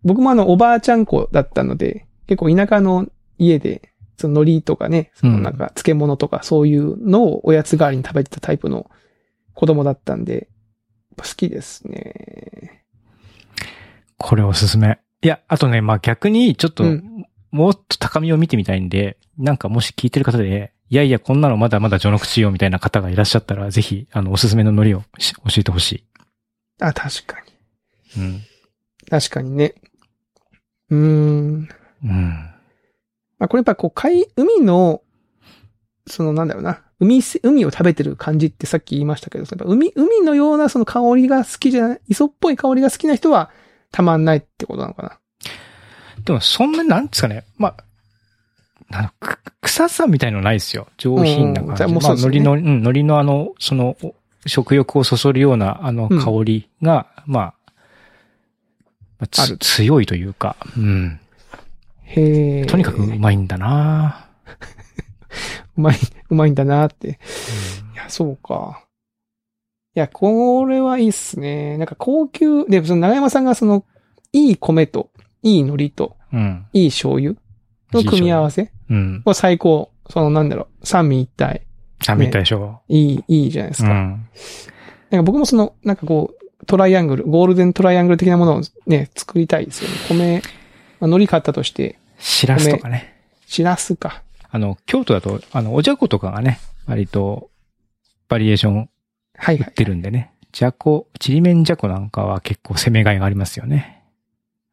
[0.04, 8.90] 僕もあの、おばあちゃん子だったので、結構田舎の家で、その海苔とかね、そのなんか漬物とかそういうのをおやつ代わりに食べてたタイプの
[9.54, 10.48] 子供だったんで、
[11.18, 12.86] 好きですね。
[14.18, 15.00] これおすすめ。
[15.22, 26.06] いや、あとね、まあ逆に、ちょっと、うんもっと高みを見てみたいんで、なんかもし聞いてる方で、いやいや、こんなのまだまだ序の口よみたいな方がいらっしゃったら、ぜひ、あの、おすすめの海苔をし教えてほし
[26.80, 27.38] あ、確か
[28.16, 28.24] に。
[28.24, 28.26] い。
[28.26, 28.42] うん。
[29.10, 29.74] 確かにね。
[30.92, 31.70] うーん。
[32.04, 32.10] うん。
[33.40, 35.02] まあ、これやっぱこう、海、海の、
[36.08, 43.50] そのなんだろうな、海せ、海を食べてる感じってさっき言いましたけど、やっぱ海、海のようなその香りが好きじゃない、磯っぽい香りが好きな人は
[43.92, 45.20] たまんないってことなのかな。
[46.24, 47.46] でも、そんな、なんですかね。
[47.58, 47.85] まあ、
[48.92, 50.88] あの、く臭さみたいのないですよ。
[50.98, 51.72] 上品な感じ。
[51.72, 57.54] うんじゃあもうまあ、そうですね海苔の、うん、海苔のあの、その、お食欲をそそるような、あのうん香りが、まあ、
[59.20, 61.20] まあつある強いというか、うん。
[62.04, 62.66] へえ。
[62.66, 64.28] とにかくうまいんだな
[65.78, 65.98] うまい、
[66.30, 67.20] うまいんだなって。
[67.94, 68.84] いや、そうか。
[69.96, 71.78] いや、これはいいっすね。
[71.78, 73.86] なんか高級、で、その長山さんがその、
[74.32, 75.10] いい米と、
[75.42, 76.66] いい海苔と、うん。
[76.74, 77.34] いい醤油
[77.92, 79.22] の組み合わせうん。
[79.26, 79.92] は最高。
[80.10, 81.64] その、なんだろう、三味一体。
[82.08, 83.90] あ、見たでしょいい、いいじゃないですか。
[83.90, 84.28] うん。
[85.10, 89.96] なんか僕もその、なんかこう、トライアングル、ゴールデントライアングル的なものをね、作りたいですよね。
[90.10, 90.42] 米、
[91.00, 93.16] まあ、海苔買ったとして、しらすとかね。
[93.48, 94.24] しらすか。
[94.50, 97.50] あの、京都だと、あの、おじゃことかがね、割と、
[98.28, 98.90] バリエーション。
[99.48, 100.32] 売ってるんでね。
[100.52, 104.04] じゃこ、ちりめんじゃこなんかは結構攻めがいがありますよね。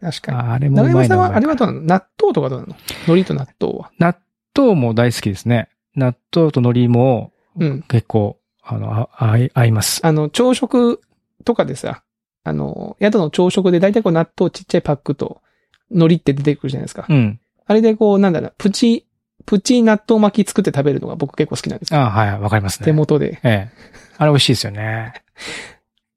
[0.00, 0.38] 確かに。
[0.38, 2.76] ああれもうまいの長山さんは、あれはとどうな豆とかどうなの？
[3.06, 3.90] 海苔と納豆は？
[3.98, 4.16] 納
[4.56, 5.68] 豆も大好きですね。
[5.94, 7.82] 納豆と海苔もうん。
[7.82, 10.00] 結構、あの、あ合い合います。
[10.06, 11.00] あの、朝食
[11.44, 12.02] とかでさ、
[12.44, 15.42] あの、宿の朝食で大体こう納豆ちっちゃいパックと
[15.90, 17.06] 海苔って出てくるじゃないですか。
[17.08, 17.40] うん。
[17.66, 19.06] あれでこう、なんだろう、プチ、
[19.44, 22.00] プチ納豆巻き作って食べるのが僕結構好きなんですよ。
[22.00, 22.86] あはい、わかりますね。
[22.86, 23.40] 手元で。
[23.42, 23.70] ええ。
[24.16, 25.14] あれ美味しいですよね。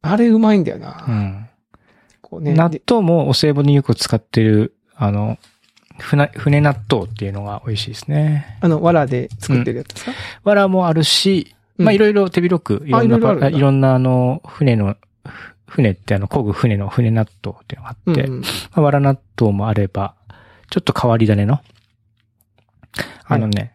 [0.01, 1.05] あれうまいんだよな。
[1.07, 1.49] うん。
[2.21, 2.53] こうね。
[2.53, 5.37] 納で豆もお歳暮によく使ってる、あの、
[5.99, 8.57] 船、船納豆っていうのが美味しいですね。
[8.61, 10.11] あの、藁で作ってるやつですか、
[10.43, 11.85] わらもあるし、うん。
[11.85, 13.49] まあいろいろ手広く、いろんなパ、いろいろあるんだ。
[13.49, 14.95] いろんなあの、船の、
[15.67, 17.75] 船ってあの、漕ぐ船の船納豆って。
[17.75, 18.41] いうのがあって、うんうん。
[18.41, 20.15] まあ、わら納豆もあれば、
[20.69, 21.59] ちょっと変わり種の、
[23.25, 23.73] あのね、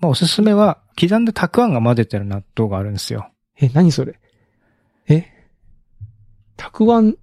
[0.00, 3.30] まあおすすめは、刻んでたくあんが混ぜてる納豆があるんですよ。
[3.56, 4.18] え、何それ？
[5.08, 5.26] え？
[6.56, 7.16] たくあん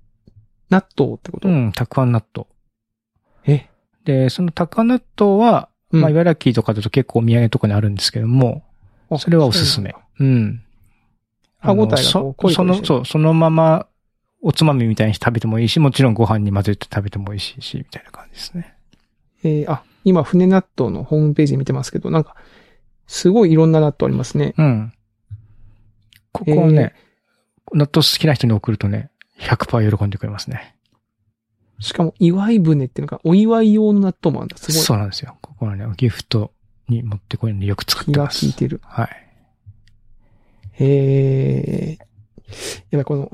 [0.70, 2.48] 納豆ってこと、うん、たくあん納豆。
[3.46, 3.70] え？
[4.06, 8.64] で、そのたくあん納豆は、うんまあ茨城とかだと結構お土産とかにあるんですけども、
[9.10, 10.62] あそれはおすすめそうなん。
[11.60, 13.88] 歯応えがそその、そう、そのまま、
[14.42, 18.76] おつまみみたいに食べてもいいし、もちろんご飯に混ぜて食べても美味しいし、みたいな感じですね。
[19.44, 22.36] えーあ、今、船納豆のホームページ見てますけど、なんか、
[23.08, 24.54] すごいいろんな納豆ありますね。
[24.58, 24.94] うん。
[26.32, 26.94] ここはね、
[27.74, 29.10] 納豆好きな人に送るとね、
[29.40, 30.76] 100%喜んでくれますね。
[31.80, 34.58] しかも、祝い船っていうのが、お祝い用の納豆もあるんだ。
[34.58, 34.82] すごい。
[34.82, 35.38] そうなんですよ。
[35.42, 36.52] ここはね、ギフト
[36.90, 38.46] に持ってこいのでよく使っ気がてます。
[38.46, 38.82] 利いてる。
[38.84, 39.10] はい。
[40.74, 41.98] へえ。
[42.92, 43.32] やっぱこの、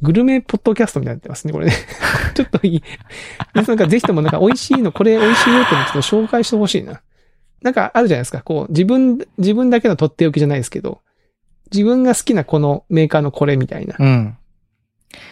[0.00, 1.72] グルメポッドキャストみたいになってますね、これね。
[2.34, 2.82] ちょっといい。
[3.54, 7.02] なんかぜひともなんか美味しいの、これ美味しいよってのちょっと紹介してほしいな。
[7.62, 8.42] なんかあるじゃないですか。
[8.42, 11.00] こう、自分、自分だけのとっておきじゃないですけど、
[11.72, 14.36] 自分が好きなこのメーカーのこれみたいな、うん。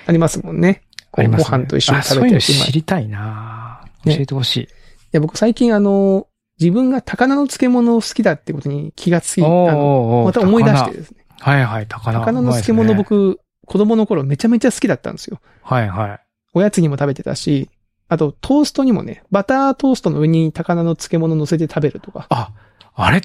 [0.07, 0.83] ありますもんね。
[1.16, 1.50] あります、ね。
[1.50, 4.61] ご飯と一緒にあそういうの食べてるうまい知りたいなね教えてほしい。
[4.62, 4.66] い
[5.12, 11.24] や、僕最近あの、自分が高菜の漬物を好きだってことに気がつき、あおーの、また思い出してですね。
[11.38, 12.20] はいはい、高菜。
[12.20, 12.94] 高菜の漬物ね。
[12.94, 15.40] 僕、子供の頃めちゃめちゃ好きだったんですよ。
[15.62, 16.20] はいはい。
[16.55, 17.68] おやつにも食べてたし、
[18.09, 22.26] あとトーストにもね、バタートーストの上に高菜の漬物乗せて食べるとか。
[22.31, 22.52] あ、
[22.94, 23.20] あれ、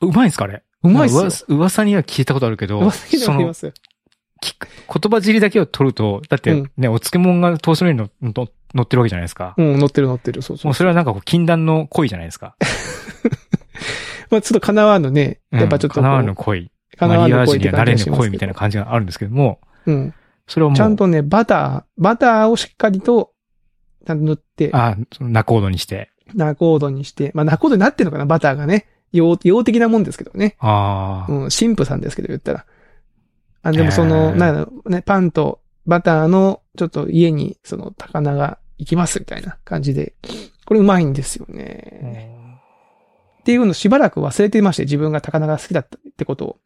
[0.00, 0.62] うまいんすかあれ？
[0.82, 1.20] うまいっすよ。
[1.22, 3.72] 噂噂には聞いたことあるけど、噂にはあります
[4.52, 9.54] 言葉尻だけを取ると、だってうんね、お漬物がトーストにのの乗ってるわけじゃないですか。
[9.56, 10.42] うん、乗ってる乗ってる。
[10.42, 10.74] そうそうもう。
[10.74, 12.56] それはなんかこう禁断の恋じゃないですか。
[14.30, 16.02] まあちょっと叶わぬね、やっぱちょっとこう。
[16.02, 16.70] かなわぬ恋。
[16.96, 20.14] 叶わぬ恋にはなれぬ恋みたいな感じがあるんですけども、うん。
[20.46, 23.32] それをもう、ちゃんとね、バター、バターをしっかりと、
[24.06, 26.10] ちゃんと塗って、あ、その仲人にして。
[26.34, 28.86] ナコードにして、まあナコードになってるのかな、バターがね。
[29.12, 30.56] 用、用的なもんですけどね。
[30.58, 32.66] ああ、うん、神父さんですけど言ったら。
[33.64, 40.14] あ、でもそへの、ーなんね、パンとバターの、ちょっと家に、その、高菜が行きますみたいな感じで。
[40.66, 42.60] これうまいんですよね。
[43.40, 46.58] っていうのをしばらく忘れてまして、自分が高菜が好きだったってことを。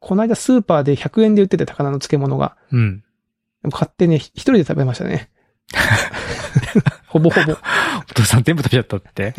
[0.00, 2.56] この間スーパーで100円で売ってて高菜の漬物が。
[2.72, 3.04] うん。
[3.70, 5.30] 買ってね、一人で食べましたね。
[7.06, 7.52] ほぼほぼ。
[7.52, 9.34] お父さん全部食べちゃったって。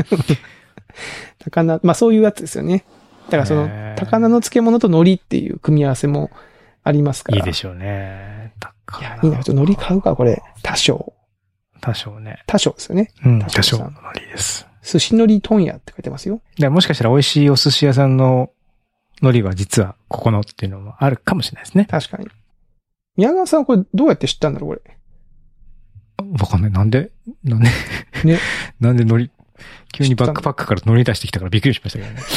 [1.39, 2.85] 高菜、まあそういうやつですよね。
[3.25, 6.31] だからその高菜の漬物と海苔っていう組み合わせも
[6.83, 7.37] ありますから。
[7.37, 8.53] いいでしょうね。
[8.59, 9.43] 高いや、いいな。
[9.43, 10.41] ちょっと海苔買うか、これ。
[10.63, 11.13] 多少。
[11.79, 12.43] 多少ね。
[12.47, 13.11] 多少ですよね。
[13.25, 14.67] うん、多少の海苔です。
[14.83, 16.41] 寿司海苔問屋って書いてますよ。
[16.57, 18.51] でもしかしたら美味しいお寿司屋さんの
[19.21, 21.85] 海苔は実はここのっていうのもあるかもしれないですね。
[21.85, 22.27] 確かに。
[23.17, 24.97] 宮川さんはこれどうやって知ったんだろう、これ？
[26.39, 26.71] わかんない。
[26.71, 27.11] なんで？
[27.43, 27.69] なんで？
[28.23, 28.39] ね。
[28.79, 29.31] なんで海苔
[29.93, 32.19] 急にバックパックから海苔出してきたからびっくりしましたけどね。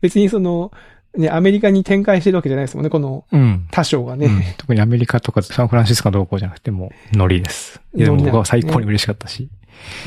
[0.00, 0.70] 別にその、
[1.16, 3.68] ね、アメリカに展開してるわけじゃないですもんね、このうん。
[3.70, 4.26] 多少がね。
[4.26, 7.80] うん特にアメリカとかサンフランシスコどうこうじゃなくてもう海苔です。
[7.94, 9.48] いやでも僕は最高に嬉しかったし、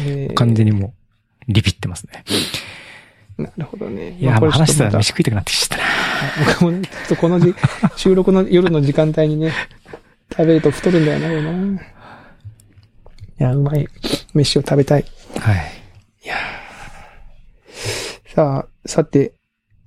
[0.01, 0.93] えー完全にも
[1.47, 2.23] うリピってますね。
[3.37, 4.17] なるほどね。
[4.19, 5.83] いや、もう話したら飯食いたくなってきちゃったな。
[6.53, 7.53] 僕もね、ちょっとこのじ、
[7.95, 9.51] 収録の夜の時間帯にね、
[10.31, 11.75] 食べると太るんだよな、これな。
[11.75, 11.79] い
[13.37, 13.87] や、うまい
[14.33, 15.05] 飯を食べたい。
[15.39, 15.77] はい。
[18.37, 19.33] さあ、さて、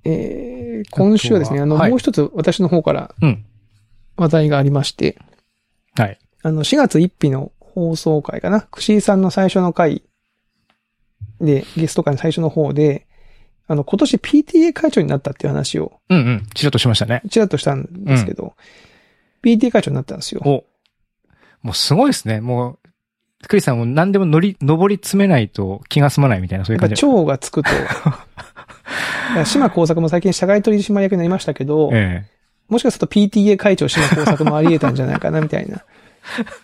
[0.05, 0.50] えー、
[0.91, 3.45] 今週はですね、あの、ははいもう一つ私の方からうん。
[4.17, 5.19] 話題がありまして、
[5.95, 6.19] はい。
[6.43, 8.61] あの、4月1日の放送回かな？
[8.63, 10.03] くしーさんの最初の回
[11.41, 13.07] で、ゲスト会の最初の方で、
[13.67, 16.47] あの、今年 PTA 会長になったっていう話を、うんうん。
[16.55, 17.23] ちらっとしましたね。
[17.31, 18.55] ちらっとしたんですけど、
[19.43, 20.43] PTA 会長になったんですよ。
[20.45, 20.65] お。
[21.63, 22.41] もうすごいですね。
[22.41, 22.79] もう、
[23.49, 26.97] クリスさんも何でも乗り、登り詰めないと気が済まないみたいな、そういう感じ。
[26.97, 27.71] 蝶がつくと、
[29.45, 32.27] 島工作も最近社外取締役になりましたけど、え
[32.71, 35.85] もしかすると PTA 会長島工作もあり得たんじえたんじゃないかな、みたいな。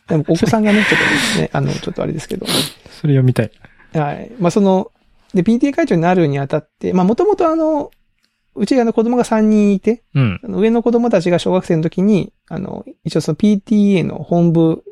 [0.09, 1.01] でもお子さんがね、ちょっ
[1.35, 2.47] とね、 あの、ちょっとあれですけど。
[2.47, 2.51] え
[2.91, 3.51] それ読みたい。
[3.93, 4.31] はい。
[4.39, 4.93] まあ、その、
[5.35, 7.91] で、PTA 会長になるにあたって、まあ、もともとあの、
[8.55, 10.41] うちあの子供が3人いて、うん。
[10.45, 14.85] 上の子供たちが小学生の時に、あの、一応その PTA の本部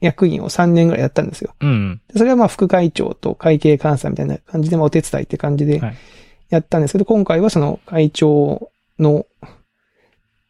[0.00, 1.54] 役員を3年ぐらいやったんですよ。
[1.60, 2.00] うん。
[2.12, 5.96] でそれはまあ副会長と会計監査みたいな感じで、まあお手伝いって感じではい
[6.54, 9.26] やったんですけど、今回はその会長の、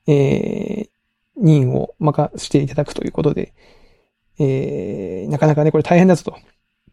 [0.06, 0.88] えー、
[1.36, 3.52] 任を任せていただくということで、
[4.38, 6.36] えー、なかなかね、これ大変だぞと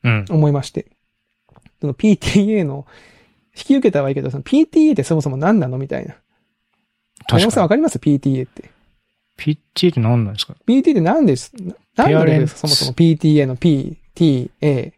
[0.04, 0.26] うん。
[0.30, 0.88] 思いまして。
[1.82, 2.86] その PTA の、
[3.58, 6.16] 引き受けたはいいけど、その PTA ってそもそも何なのみたいな。
[7.28, 7.62] 確かに。
[7.62, 8.70] わかります ?PTA って。
[9.38, 11.52] PTA って何なんですか？PTA って何です？
[11.56, 12.60] な何の略ですか？
[12.62, 14.94] そもそも PTA の PTA。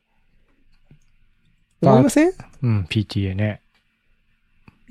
[1.83, 2.33] 思いません？
[2.63, 3.60] うん、PTA ね。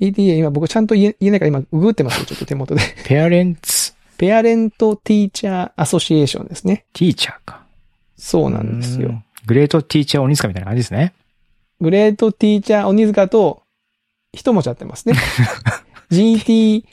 [0.01, 2.25] PTA 今僕ちゃんと言え言えないから今ググってますよ。
[2.25, 2.81] ちょっと手元で。
[3.05, 6.85] ペアレンツペアレントティーチャーアソシエーションですね。
[6.93, 7.63] ティーチャーか。
[8.17, 9.09] そうなんですよ。
[9.09, 9.23] うん。
[9.45, 11.13] グレートティーチャー鬼塚みたいな感じですね。
[11.79, 13.63] グレートティーチャー鬼塚と
[14.33, 15.15] 一文字合ってますね。
[16.11, 16.83] GTO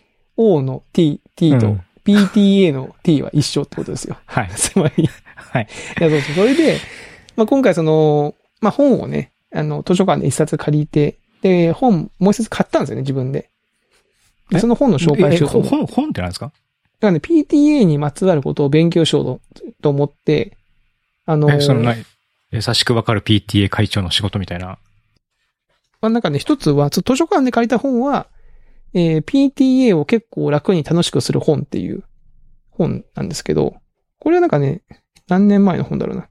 [0.60, 4.16] の T、T とうん PTA の T は一緒ってことですよ。
[4.24, 4.50] はい。
[4.56, 5.04] つまり。
[5.04, 5.68] いはい。
[6.00, 6.34] や、そうそう。
[6.36, 6.78] それで、
[7.36, 13.51] まあ、今回その、まあ、本をね、あの、図書館で一冊借りて、で、本、もう一冊買ったんですよね、自分で。
[14.61, 16.46] その本の紹介しようと本、本って何ですか？
[16.46, 16.57] だか
[17.09, 19.40] らね、PTA にまつわることを勉強しようと
[19.83, 20.57] と思って、
[21.27, 22.05] あのえ、そのない、
[22.51, 24.79] 優しくわかる PTA 会長の仕事みたいな？
[26.01, 28.27] まあ、なんかね、一つは、つ図書館で借りた本は、
[28.94, 32.03] えー PTA を結構楽に楽しくする本っていう
[32.70, 33.77] 本なんですけど、
[34.18, 34.81] これはなんかね、
[35.29, 36.29] 何年前の本だろうな。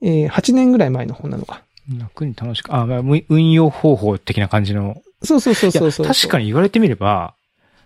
[0.00, 1.62] えー8年ぐらい前の本なのか。
[1.88, 5.02] 楽に楽しく、あ、まあ運運用方法的な感じの。
[5.22, 6.06] そうそうそうそうそう。
[6.06, 7.34] 確かに言われてみれば、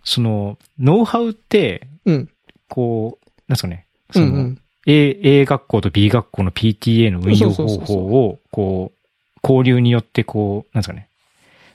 [0.05, 2.31] その、ノウハウって、うん。
[2.69, 3.87] こう、なんですかね。
[4.11, 4.61] うその、んうん。
[4.87, 8.99] A、A 学校と B 学校の PTA の運用方法を、こう、
[9.43, 11.09] 交流によって、こう、なんですかね。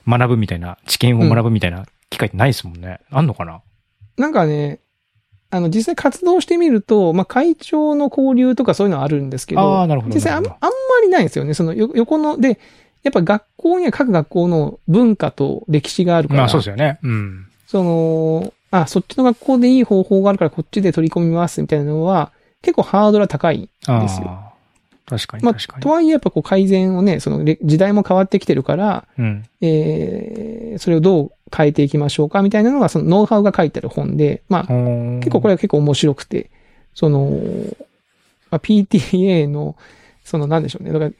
[0.06, 3.00] 学ぶみたいな、知見を学ぶみたいな機会ってないですもんね。
[3.10, 3.62] あんのかな？
[4.16, 4.80] なんかね、
[5.52, 10.14] あの、実際活動してみると、まあ、会長の交流とかそういうのはあるんですけど、ああ、なるほど。
[10.14, 10.50] 実際あんあんま
[11.02, 11.52] りないんですよね。
[11.52, 12.58] そのよ横の、で、
[13.02, 16.98] やっぱ学校には各学校の文化と歴史があるから、まあそうですよね。
[17.02, 17.46] うん。
[17.66, 23.68] その、あ、そっちの学校でいい方法があるからこっちで取り込みますみたいなのは、結構ハードルは高い。
[23.86, 24.51] あですよあ。
[25.18, 25.80] 確かにまあ。
[25.80, 29.44] とはいえやっぱこう改善をね、そのれ時代も変わってきてるから、うん。
[29.60, 36.50] えー、それをどう変えていきましょうかみたいなのがそのノウハウが書いてある本で、まあ、結結構これは結構面白くて、
[36.94, 37.30] その、
[38.50, 39.76] まあ、PTA の、
[40.24, 40.92] そのなんでしょうね。
[40.92, 41.10] だから、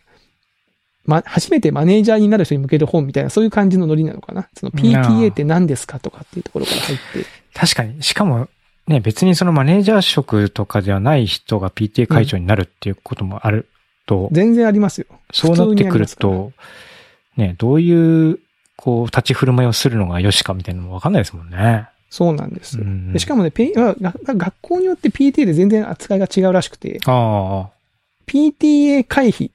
[1.04, 4.48] ま、初めてマネージャーになる人に向ける本みたいな、そういう感じのノリなのかな。
[4.54, 7.26] その PTA って何ですかとかっていうところから入って。
[7.54, 8.02] 確かに。
[8.02, 8.48] しかも、
[8.86, 13.68] ね、別にそのマネージャー職とかではない人が PTA 会長になるっていうこともある
[14.06, 15.06] と、全然ありますよ。
[15.32, 16.52] そうなってくると、
[17.36, 18.38] ね、どういう、
[18.76, 21.88] こう、立ち振る舞いをするのがよしかみたいなのもわかんないですもんね。
[22.10, 22.78] そうなんです。
[22.78, 27.70] うんでしかもね、ペ学校によって PTA で全然扱いが違うらしくて、あ
[28.26, 29.50] PTA 会費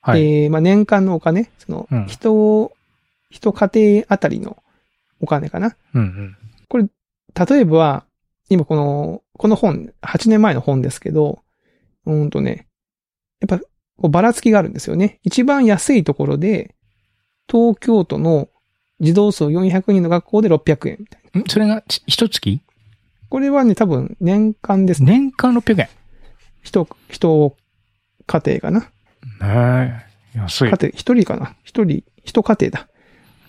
[0.00, 0.44] あ、はい。
[0.44, 2.72] えーまあ、年間のお金、そのうん、人を、
[3.30, 4.62] 人家庭あたりの
[5.20, 5.76] お金かな。
[5.94, 6.90] うんうん。
[7.48, 8.04] 例えば、
[8.48, 11.42] 今この、この本、8年前の本ですけど、
[12.06, 12.66] うーんとね、
[13.40, 13.64] やっぱ、
[13.96, 15.20] こうばらつきがあるんですよね。
[15.22, 16.74] 一番安いところで、
[17.48, 18.48] 東京都の
[19.00, 21.40] 児童数400人の学校で600円みたいな。
[21.40, 21.44] ん？
[21.46, 22.60] それが、ち一月？
[23.28, 25.12] これはね、多分年間ですね。
[25.12, 25.88] 年間600円。
[26.62, 27.56] 人、人
[28.26, 28.80] 家庭かな。
[28.80, 28.88] ね
[30.34, 30.38] え。
[30.38, 30.78] 安い家。
[30.80, 32.78] 庭、一人かな一人、一家庭だ。
[32.78, 32.88] だか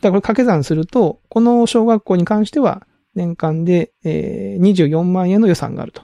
[0.01, 2.85] らこれ掛け算すると、この小学校に関しては、
[3.15, 6.01] 年間で、えー、24万円の予算があると。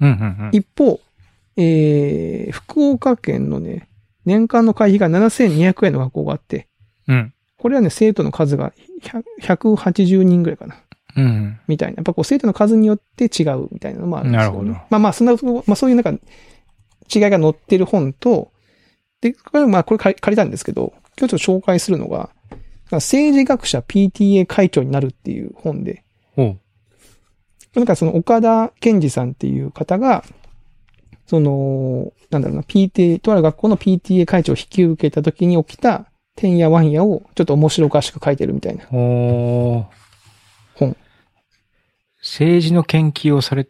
[0.00, 0.50] うんうんうん。
[0.52, 1.00] 一方、
[1.56, 3.88] えー、福岡県のね、
[4.24, 6.68] 年間の会費が7200円の学校があって、
[7.08, 7.34] うん。
[7.58, 8.72] これはね、生徒の数が
[9.02, 9.22] 100
[9.56, 10.76] 180人ぐらいかな。
[11.16, 11.60] うん。
[11.68, 11.96] みたいな。
[11.96, 14.58] やっぱこう生徒の数によって違うみたいなのもあるんですよ、ね。
[14.58, 15.34] なるほどまあまあ、そんな、
[15.66, 16.10] まあそういうなんか、
[17.14, 18.52] 違いが載ってる本と、
[19.20, 22.30] で、これまあこれ借りたんですけど、今日ちょっと紹介するのが、
[22.90, 26.04] 政治学者 PTA 会長になるっていう本で、
[26.36, 26.58] おう。
[27.74, 30.24] なんかその岡田健二さんっていう方が、
[31.32, 36.04] その、なんだろうな、PTA、とある学校の PTA 会長を引き受けた時に起きた、
[36.36, 38.84] てんやわんやをちょっと面白おかしく書いてるみたいな。
[38.84, 39.88] 本
[42.20, 43.64] 政治の研究をされ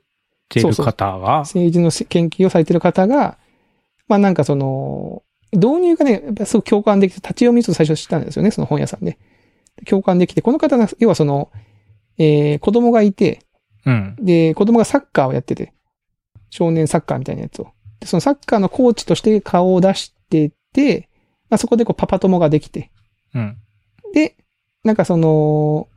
[0.48, 3.38] ている方が、政治の研究をされてる方が、
[4.08, 9.18] まあなんかその、導入がね、やっぱすごく共感できて、立ち読みちょっと最初知ったんですよね、その本屋さんで。
[9.86, 11.52] 共感できて、この方が、要はその、
[12.18, 13.38] えー、子供がいて、
[13.86, 14.16] うん。
[14.20, 15.72] で、子供がサッカーをやってて、
[16.52, 17.68] 少年サッカーみたいなやつを。
[17.98, 21.08] で、そのサッカーのコーチとして顔を出してて、
[21.48, 22.90] まあそこでこうパパ友ができて、
[23.34, 23.56] うん。
[24.12, 24.36] で、
[24.84, 25.88] なんかその、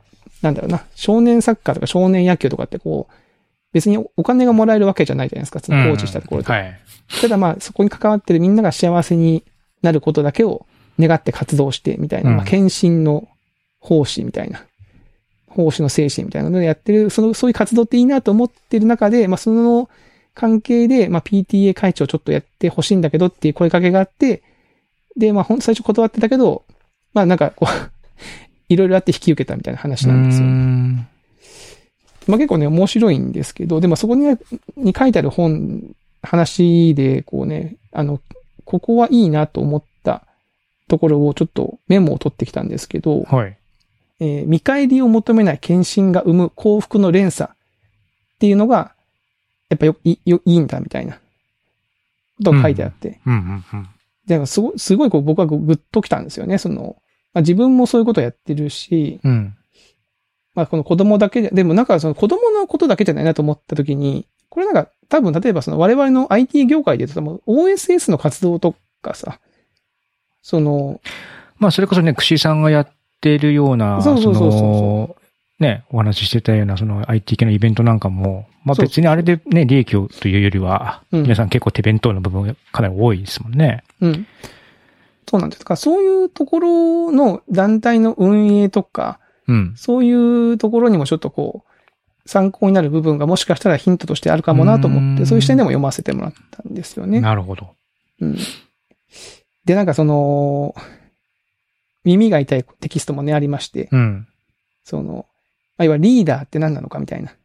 [0.41, 3.14] なんだろうな、少年サッカーとか少年野球とかってこう、
[3.74, 6.47] 別にお金がもらえるわけじゃないじゃないですか、そのコーチしたところで。
[6.47, 6.80] うんはい。
[7.22, 9.43] ただまあ、そこに関わってるみんなが幸せに
[9.82, 10.66] なることだけを
[10.97, 13.28] 願って活動して、みたいな、うんまあ、献身の
[13.82, 14.64] 奉仕みたいな、
[15.47, 19.89] 奉仕の精神みたいなのをやってる、その、そういう活動っていいなと思ってる中で、まあ、その
[20.36, 24.43] 関係で、まあ、PTA 会長ちょっとやってほしいんだけどっていう声かけがあって、
[25.17, 26.63] で、まあ、ほんと最初断ってたけど、
[27.13, 27.91] まあ、なんかこう、
[28.69, 30.47] いろいろあって引き受けたみたいな話なんですよ
[32.27, 34.36] まあ結構ね、面白いんですけど、でもそこに
[34.77, 38.19] に書いてある本、話で、こうね、あの、
[38.65, 40.25] ここはいいなと思った
[40.88, 43.57] ところをちょっとメモを取ってきたんですけど、はい。
[44.19, 47.55] えー見返りを求めない献身が生む幸福の連鎖っ
[48.39, 48.94] ていうのが、
[49.70, 51.20] やっぱよ、いよいいんだみたいな、
[52.43, 53.20] と書いてあって。
[53.26, 53.89] うんうんうん。
[54.28, 56.57] でもすごい、すごいこう僕はグッときたんですよね。
[56.57, 56.97] その、
[57.34, 59.55] まあ、自分もそういうことやってるし、うん。
[60.53, 69.39] まあこの子供だけで、でもなんかその子供のことだけじゃないなと思った時に、これなんか多分例えばその我々の IT 業界で言うと OSS の活動とかさ、
[70.41, 71.01] その、
[71.57, 72.88] まあ、それこそね、串井さんがやっ
[73.20, 75.16] てるような、そうそうそうそうの
[75.59, 83.84] ね、お話ししてたような、その IT 系のイベントなんかも、まあ別にあれでね、利益をというよりは、うん皆さん結構手弁当の部分がかなり多いですもんね。
[84.01, 84.28] うん。
[85.30, 85.59] そうなんです。
[85.59, 89.74] だからそういうところの団体の運営とか、うん。
[89.78, 97.22] そういうところにもちょっとこう、参考になる部分がもしかしたらヒントとしてあるかもなと思って、うんそういう視点でも読ませてもらったんですよね。
[97.22, 97.76] なるほど。
[98.20, 98.38] うん。
[99.66, 100.74] で、なんかその、
[102.03, 104.28] 耳が痛いテキストもね、ありまして、うん。
[104.84, 105.28] その、
[105.78, 107.36] あいわゆるリーダーって何なのかみたいな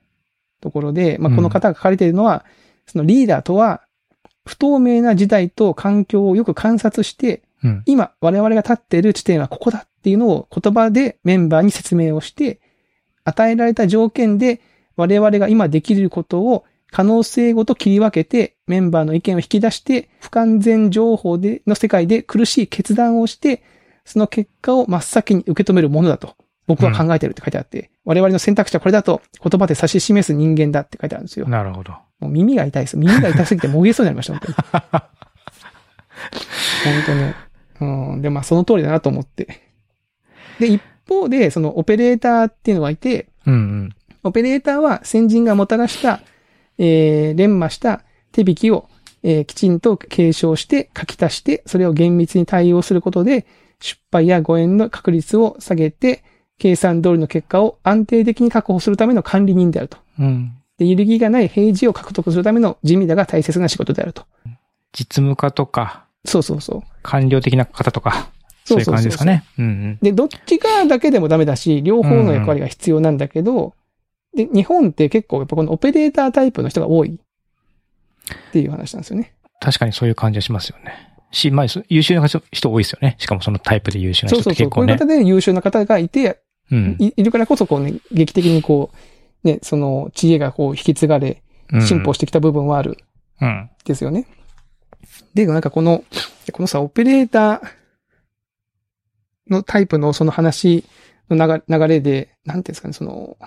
[0.61, 2.45] ところで、まあ、うんこの方が書かれているのは、
[2.87, 3.83] そのリーダーとは、
[4.45, 7.83] 不透明な事態と環境をよく観察して、うん。
[7.87, 12.61] 今我々が立っている地点はここだっていうのを言葉でメンバーに説明をして、
[13.25, 14.61] 与えられた条件で
[14.97, 23.63] 我々が今できることを可能性ごと切り分けてメンバーの意見を引き出して不完全情報での世界で苦しい決断をして、
[24.05, 26.35] その結果を真っ先に受け止めるものだと
[26.71, 31.49] 僕は考えてるって書いてあって、我々の選択肢はこれだと言葉で指し示す人間だって書いてあるんですよ。
[31.49, 31.91] なるほど。
[32.21, 32.97] もう耳が痛いです。
[32.97, 34.55] 耳が痛すぎてもげそうになりました、本当に。
[36.85, 37.35] 本当ね。
[38.13, 38.23] うん。
[38.23, 39.49] で、まあその通りだなと思って。
[40.61, 43.91] で、一方で、そのオペレーターっていうのがいて、うんうん。
[44.23, 46.21] オペレーターは先人がもたらした、
[46.79, 48.89] えー、連磨した手引きを、
[49.25, 53.47] えーきちんと継承して書き足して、それを厳密に対応することで、
[53.81, 56.23] 失敗や誤嚥の確率を下げて、
[56.61, 59.97] 計算通りの結果を安定的に確保するための管理人であると。
[60.19, 60.53] うん。
[60.77, 64.25] で、揺るぎがない平時を獲得するための地味だが大切な仕事であると。
[64.93, 66.83] 実務家とか、そうそうそう。
[67.03, 68.31] 官僚的な方とか、
[68.65, 69.45] そそういううそうそう感じですかね。
[69.59, 69.99] うんうん。
[70.03, 73.73] で、どっちかだけでもダメだし、両方の役割が必要なんだけど、
[74.37, 79.35] で、日本って結構やっぱこのオペレータータイプの人が多いっていう話なんですよね。
[79.61, 81.11] 確かにそういう感じがしますよね。
[81.33, 83.17] し、まあ、そ優秀な人多いですよね。
[83.19, 84.57] しかもそのタイプで優秀な人っそうそうそう。
[84.57, 84.97] て結構ね。
[84.99, 86.37] こういう方で優秀な方がいて、うん。
[86.99, 88.91] いいるからこそこうね、劇的にこ
[89.45, 91.43] う、ね、その知恵がこう引き継がれ、
[91.73, 92.99] うん進歩してきた部分はある
[93.41, 93.49] うん。
[93.49, 94.27] んですよね。
[95.35, 96.03] で、なんかこの、
[96.53, 97.61] このさ、オペレーター
[99.49, 100.85] のタイプのその話
[101.31, 103.45] の流流れで、なんていうんですかね、その、い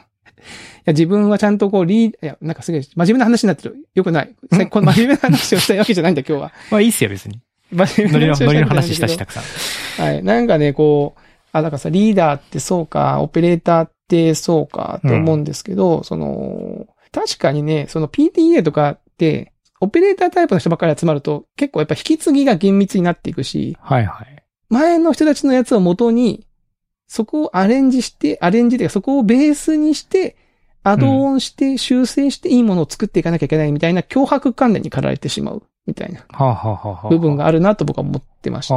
[0.86, 3.76] や、自分はちゃんとこう、リー、いや、なんかすげえ、真面目な話になってる。
[3.94, 4.36] よくない。
[4.52, 6.54] さこの真面目な話をしたいわけじゃないんだ、今日は。
[6.72, 7.42] まあいいっすよ、別に。
[7.72, 10.06] 真面目な話ノ話したし、たくさん。
[10.06, 10.24] はい。
[10.24, 11.22] なんかね、こう、
[11.54, 24.44] あ、だからさ、リーダーってそうか、オペレーターってそうか、って思うんですけど、その、確かにね、その PTA とかって、オペレータータイプの人ばっかり集まると、結構やっぱ引き継ぎが厳密になっていくし、はいはい。
[24.70, 26.48] 前の人たちのやつを元に、
[27.08, 30.36] そこをアレンジして、アレンジでそこをベースにして、
[30.84, 36.26] アドオンして修正していいものを作っていかなきゃいけないみたいな脅迫観念に駆られてしまうみたいな
[37.10, 38.74] 部分があるなと僕は思ってまして。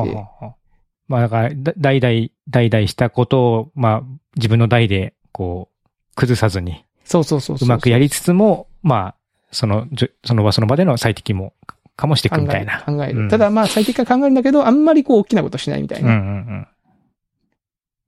[1.09, 4.03] まあだから、だ代々、代々したことを、まあ、
[4.37, 9.15] 自分の代で、こう、崩さずに、そうそうそうそううまくやりつつも、まあ、
[9.53, 9.87] その、
[10.25, 11.53] その場その場での最適も、
[11.97, 12.83] かもしていくみたいな。
[12.83, 12.97] 考える。
[12.99, 16.15] 考えるうんただまあ最適化考えるんだけど、あんまりこう大きなことしないみたいうんうな。
[16.15, 16.69] ん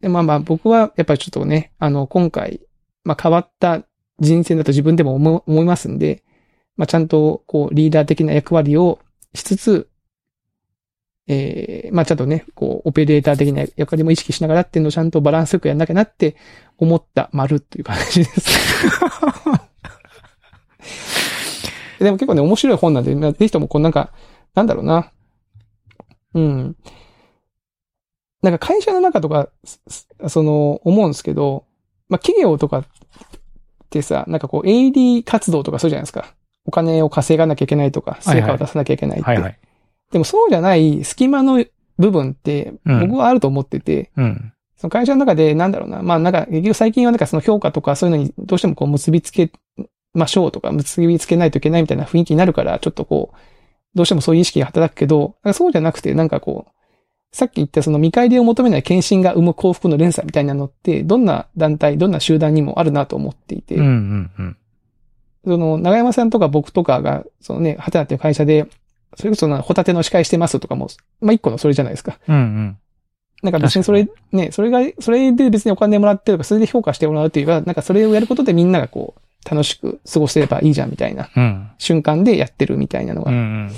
[0.00, 2.60] でまあまあ僕はやっぱりちょっとね、あの今回、
[3.04, 3.82] まあ変わった
[4.20, 6.22] 人生だと自分でも思思いますんで、
[6.76, 8.98] まあちゃんとこうリーダー的な役割を
[9.34, 9.87] しつつ、
[11.28, 16.36] ええまあちゃんとね、こうオペレーター的な役割も意識しながらっていうのをちゃんとバランスよくやんなきゃなって
[16.78, 18.58] 思った丸っていう感じです。
[22.02, 24.12] でも結構ね、面白い本なんで、まあぜひともこうなんか、
[24.54, 25.12] なんだろうな。
[26.34, 26.76] うん。
[28.42, 29.50] なんか会社の中とか、
[30.28, 31.66] その、思うんですけど、
[32.08, 32.84] まあ企業とかっ
[33.90, 36.34] てさ、なんかこう AD 活動とかそうじゃないですか。
[36.64, 39.28] お金を稼がなきゃいけないとか、成果を出さなきゃいけないって。
[39.28, 39.58] はいはい。
[40.12, 41.64] でもそうじゃない隙間の
[41.98, 44.52] 部分って、うん僕はあると思ってて、うん。
[44.76, 49.50] その会社の中で、なんだろうな、まあなんか、結局最近はなんかその評価とかそういうのにどうしてもこう結びつけ
[50.14, 53.36] ましょうとか、結びつけないといけないみたいな雰囲気になるから、ちょっとこう、
[53.94, 56.72] どうしてもそういう意識が働くけど、そうじゃなくて、なんかこう、
[57.32, 64.56] さっき言ったその見返りを求めない献身が生む幸福の連鎖みたいなのって、どんな団体、どんな集団にもあるなと思っていて、うんうんうん。
[65.44, 68.66] その、長山さんとか僕とかが、そのね、ハテナっていう会社で、
[69.16, 70.88] それこそな、ホタテの司会してますとかも、
[71.20, 72.18] まあ一個のそれじゃないですか。
[72.28, 72.78] うんうん。
[73.42, 81.70] なんか別にそれ、ね、それが、それで別にお金もらってるとか、それで評価してもらうっていうか、なんかそれをやることでみんながこう、楽しく過ごせればいいじゃんみたいなうん。
[81.78, 83.72] 瞬間でやってるみたいなのが、うんうん。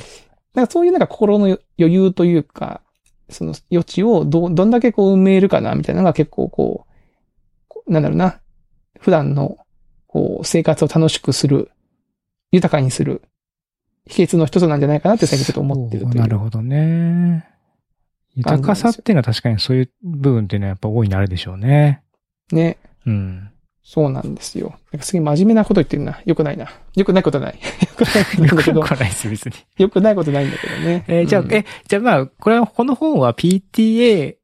[0.54, 2.80] なんかそういうなんか心の余裕というか、
[3.28, 6.86] その余地をど、どんだけこう埋めるかなみたいなのが結構こ
[7.86, 8.40] う、なんだろうな、
[8.98, 9.58] 普段の
[10.06, 11.70] こう生活を楽しくする、
[12.50, 13.22] 豊かにする
[14.10, 16.14] 秘訣の一つなんじゃないかなって最近ちょっと思ってるという。
[16.16, 17.46] なるほどね。
[18.34, 22.02] 豊かさっていうのは確かにそういう部分っていうのはやっぱ大いにあるでしょうね。
[22.52, 22.78] ね。
[23.06, 23.50] うん。
[23.82, 24.74] そうなんですよ。
[24.92, 26.20] なんかすげえ真面目なこと言ってるな。
[26.24, 26.68] よくないな。
[26.94, 27.54] よくないことない。
[27.54, 27.60] よ
[27.96, 29.54] くないことなんだけどよく、はないです、別に。
[29.78, 31.04] よくないことないんだけどね。
[31.08, 34.36] えーじゃあ、うんえ、じゃあまあ、これは、この本は PTA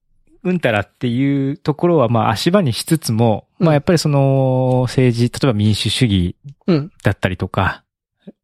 [0.42, 6.36] うんたらっていうところはまあ足場にしつつも、うんまあやっぱりその政治、例えば民主主義
[6.66, 6.90] うん。
[7.02, 7.84] だったりとか、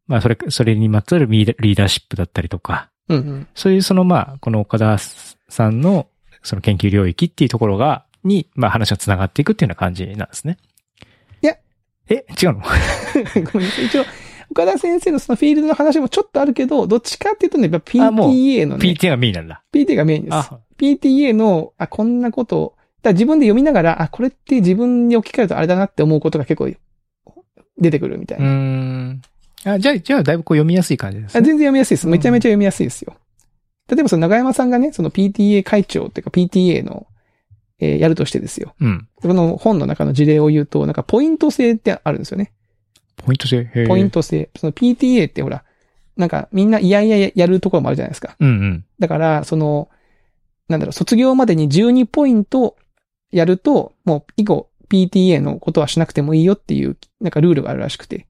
[0.07, 3.48] まあそれ、それにまつわるリーダリーシップだったりとか、うんうん。
[3.55, 6.09] そういうそのまあ、この岡田さんの
[6.42, 10.59] その研究領域っていうところが、に、まあ話が繋がっていくっていうような感じなんですね。
[11.42, 11.57] いや。
[12.09, 12.62] え、違うの？
[13.53, 13.86] ごめんなさい。
[13.86, 14.05] 一応、
[14.50, 19.62] 岡田先生のそのフィールドの話もちょっとあるけど、どっちかっていうとね、やっぱ PTA のね、?PTA がメインなんだ。
[19.72, 20.34] PTA がメインです。
[20.34, 26.70] あ、PTA の、あ、こんなことを、だ自分で読みながら、あ、これって自分に置き換えるとあれだなって思うことが結構
[27.78, 29.16] 出てくるみたいうな。
[29.65, 31.41] あ、じゃあ、じゃあだいぶこう読みやすい感じですね。
[31.41, 32.07] あ全然読みやすいです。
[32.07, 33.15] めちゃめちゃ読みやすいですよ。
[33.89, 37.07] 例えばその長山さんがね、その PTA 会長っていうか PTA の、
[37.79, 38.75] えーやるとしてですよ。
[38.81, 39.09] うん。
[39.17, 42.53] この本の中の事例を言うと、なんかポイント制ってあるんですよね。
[43.17, 43.65] ポイント制？
[43.89, 44.11] ポイン。
[44.11, 44.51] ト制。
[44.57, 45.65] その PTA ってほら、
[46.17, 48.37] なんかみんないやいややるところもあるじゃないですか。
[48.39, 48.85] うんうん。
[48.99, 49.89] だから、その、
[50.69, 52.77] なんだろう、卒業までに12ポイント
[53.31, 58.27] やると、もう以後 PTA のことはしなくてもいいよっていう、なんかルールがあるらしくて。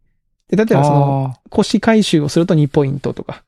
[0.52, 3.42] で、例えばその、あ腰回収をすると2ポイントとか、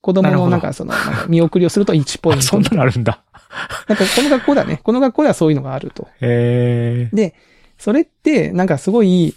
[0.00, 0.94] 子供のなんかその、
[1.28, 2.42] 見送りをすると1ポイント。
[2.46, 3.22] そんなのあるんだ。
[3.88, 4.80] なんかこの学校だね。
[4.82, 6.08] この学校ではそういうのがあると。
[6.20, 7.34] へえ。
[7.78, 9.34] それって、なんかすごい、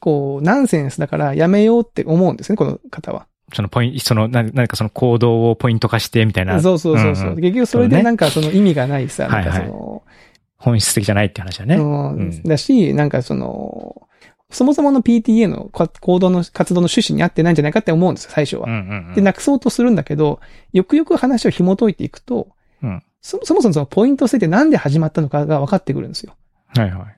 [0.00, 3.26] こう、ナンセンスだからやめようって思うんですね、この方は。
[3.52, 6.60] そのポイント、その、な何かその行動をポイント化してみたいな。
[6.60, 7.30] そうそうそうそう。
[7.30, 10.02] んん結局それでなんかその意味がないさ、ねなんかその、
[10.56, 11.76] 本質的じゃないって話だね。
[11.76, 14.08] うんうんだし、なんかその、
[14.50, 18.66] そもそもの PTA のか行動の活動の趣旨に合ってないんじゃないかって思うんですよ、最初は。
[18.66, 19.14] うんうんうん。
[19.14, 20.40] で、なくそうとするんだけど、
[20.72, 22.48] よくよく話を紐解いていくと、
[22.82, 26.36] うんそそもそもそのポイント制ってなんで始まったのかが分かってくるんですよ。
[26.76, 27.16] はいはい。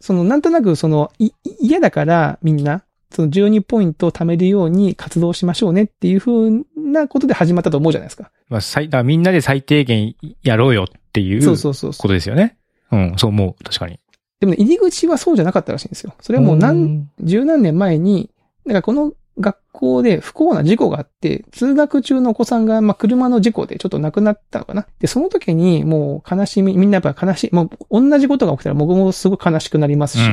[0.00, 8.30] その、なんとなくその、い嫌だからみんな、その12ポイントを貯めるように活動しましょうねっていう風なことで始まったと思うじゃないですか。
[8.48, 11.92] まあ、最、だみんなで最低限やろうよっていうそうそうそう。
[11.92, 12.56] ことですよね。
[12.92, 13.64] うん、そう思う。
[13.64, 14.00] 確かに。
[14.40, 16.14] でもね、入り口はそうじゃなかったらしいんですよ。
[16.20, 18.30] それはもう何、十何年前に、
[18.64, 24.86] なんかこの学校で不幸な事故があって、通学中のお子さんが、まあ、車の事故でちょっと亡くなったのかな。
[24.98, 30.24] で、その時にもう悲しみ、みんなやっぱ悲しい、もう同じことが起きたら僕もすごい悲しくなりますし。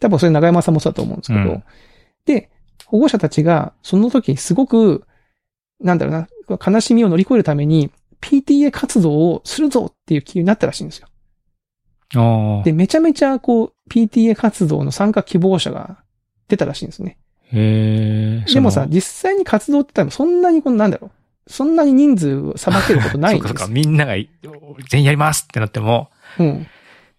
[0.00, 1.62] 多分それ長山さんもそうだと思うんですけど、うん
[2.26, 2.50] で、
[2.86, 5.04] 保護者たちがその時すごく、
[5.80, 7.90] なんだろうな、悲しみを乗り越えるために
[8.20, 11.08] PTA 活動をするぞっていう気になったらしいんですよ。
[12.16, 12.62] ああ。
[12.64, 15.98] で、めちゃめちゃこう、PTA 活動の参加希望者が
[16.48, 17.18] 出たらしいんですね。
[17.52, 18.52] へえ。
[18.52, 21.10] でもさ実際に活動って言ったらそんなにこのなんだろう。
[21.50, 23.86] そんなに人数をさばけることないん そうかそうか、です。
[23.88, 24.30] みんながい
[24.88, 26.66] 全員やりますってなっても、うん。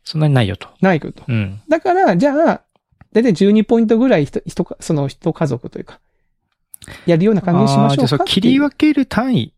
[0.04, 0.70] そんなにないよと。
[0.82, 1.24] ないけど。
[1.28, 1.62] うん。
[1.68, 2.62] だから、じゃあ、
[3.12, 6.00] だいたい12ポイントぐらい人、人か、その人家族というか、
[7.06, 9.54] やるような感じにしましょうかあーじゃあそう切り分ける単位、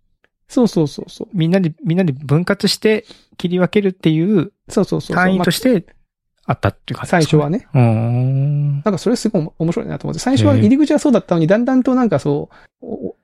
[0.48, 1.28] そうそうそうそう。
[1.34, 3.06] みんなで、みんなで分割して
[3.38, 5.16] 切り分けるっていうそうそうそう。
[5.16, 5.96] 単位としまて
[6.46, 7.68] あったっていうあ感じですか、最初はね。
[7.74, 8.74] うーん。
[8.76, 12.50] なんかそれすごい面白いなと思って、最初は入り口はそうだったのに、だんだんとなんかそ
[12.82, 13.16] う、お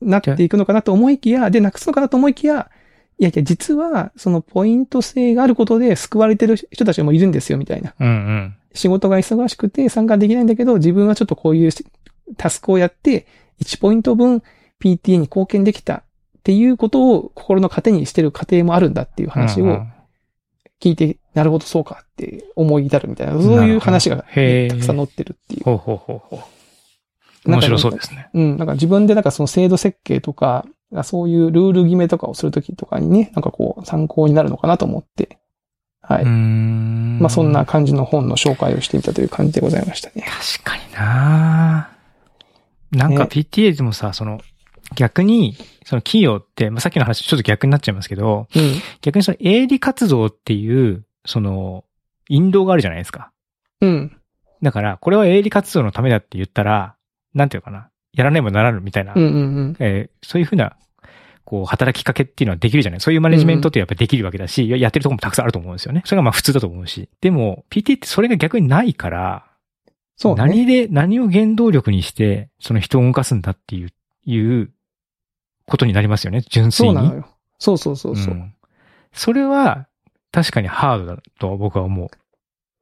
[0.00, 2.70] なっていくのかなと思いきや、で、なくすのかなと思いきや、
[3.18, 7.94] いやいや、実は、そのポイント制があることで救われてる人たちもいるんですよ、みたいな。
[8.00, 8.56] うんうん。
[8.74, 11.70] 仕事が忙しくて参加できないんだけど、自分はちょっとこういう
[12.36, 13.26] タスクをやって、
[13.62, 14.42] 1ポイント分
[14.82, 16.02] PTA に貢献できた
[16.42, 19.92] っていうことを心の糧にしてる過程もあるんだっていう話をうんうん
[20.82, 25.62] 聞いて、なるほどそうかって思い至るみたいな、そういう話がたくさん載ってるっていう。
[25.62, 27.50] ほうほうほうほう。
[27.50, 28.28] 面白そうですね。
[28.34, 30.66] うん、なんか自分でなんかその制度設計とか、
[31.04, 35.38] そういうルール決めとかをするときとかにね、なんかこう参考になるのかなと思って、
[36.00, 36.24] はい。
[36.24, 37.64] まあそんな。
[37.64, 40.26] 感じの本の紹介をしてみたという感じでございましたね。
[40.56, 41.90] 確かにな
[42.90, 44.40] なんかね PTA でもさ、その、
[44.94, 48.74] 逆に、その企業って、まあ、さっきの話ちょっと逆になっちゃいますけど、うん。
[49.00, 51.84] 逆にその営利活動っていう、その、
[52.28, 53.30] 引導があるじゃないですか。
[53.80, 54.16] うん。
[54.62, 56.94] だから、これは営利活動のためだって言ったら、
[57.34, 57.88] なんていうのかな。
[58.14, 59.76] やらねばならぬみたいな、うんうんうん。
[59.78, 60.76] えーそういうふうな、
[61.44, 66.02] こう、働きかけっていうのはできるじゃないそういうマネジメントってやっぱできるわけだし、ややってるところもたくさんあると思うんですよね。
[66.04, 67.08] それがまあ普通だと思うし。
[67.20, 69.44] でも、PT ってそれが逆にないから、
[70.16, 70.42] そうね。
[70.42, 73.88] 何で、何を原動力にして、その人を動かすんだっていう、
[74.24, 74.70] いう
[75.66, 76.94] ことになりますよね、純粋に。
[76.94, 77.26] そうなのよ。
[77.58, 78.34] そうそうそうそう。
[78.34, 78.54] ん
[79.12, 79.86] それは、
[80.30, 82.08] 確かにハードだと僕は思う。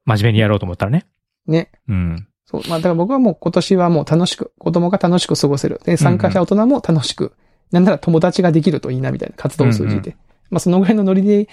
[0.04, 1.06] 真面目にやろうと思ったらね。
[1.46, 1.70] ね。
[1.88, 2.28] うん。
[2.46, 2.62] そう。
[2.68, 5.80] まあだから僕はもう今年はもう楽しく、子供が楽しく過ごせる。
[5.84, 7.32] で、参加者大人も楽しく、
[7.72, 10.10] なんなら友達ができるといいなみたいな活動を通じて。
[10.10, 10.16] うん
[10.50, 11.48] まあそのぐらいのノリで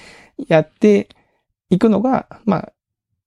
[0.47, 1.09] やって
[1.69, 2.73] いくのが、まあ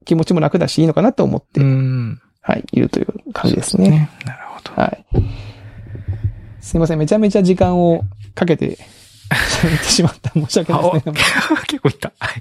[0.05, 2.20] 気持ちも楽だしいいのかなと思って、うん。
[2.42, 4.11] はい、いるという感じですそうね。。
[4.24, 4.72] なるほど。
[4.82, 5.07] はい。
[6.61, 6.98] すいません。
[6.98, 8.02] めちゃめちゃ時間を
[8.34, 8.78] かけて
[9.30, 10.30] 喋ってしまった。
[10.32, 11.14] 申し訳ないですね。
[11.66, 12.12] 結構いった。
[12.18, 12.40] はい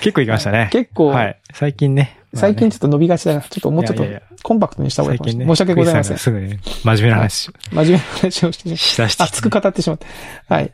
[0.00, 0.68] 結構いきましたね。
[0.70, 1.38] 結構、はい。
[1.54, 2.18] 最近ね。
[2.32, 3.40] まあね最近ちょっと伸びがちだな。
[3.40, 4.04] ちょっともうちょっと
[4.42, 5.56] コンパクトにした方がいいかもしれない。
[5.56, 6.18] 申し訳ございません。
[6.18, 8.76] すぐね、真面目な話真面目な話をしてね。
[8.76, 9.22] しだして。
[9.22, 10.06] 熱く語ってしまって。
[10.48, 10.72] はい。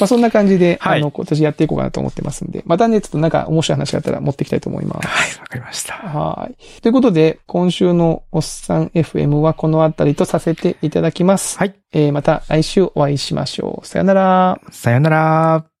[0.00, 5.08] まあそんな感じで、はいあの、今年やっていこうかなと思ってますんで、またね、ちょっとなんか面白い話があったら持っていきたいと思います。
[5.08, 5.94] はい、わかりました。
[5.94, 6.80] はい。
[6.80, 11.58] ということで、今週のおっさん FM はこのあたりとさせていただきます。
[11.58, 11.74] はい。
[11.92, 13.86] えー、また来週お会いしましょう。
[13.86, 14.60] さよなら。
[14.70, 15.71] さよなら。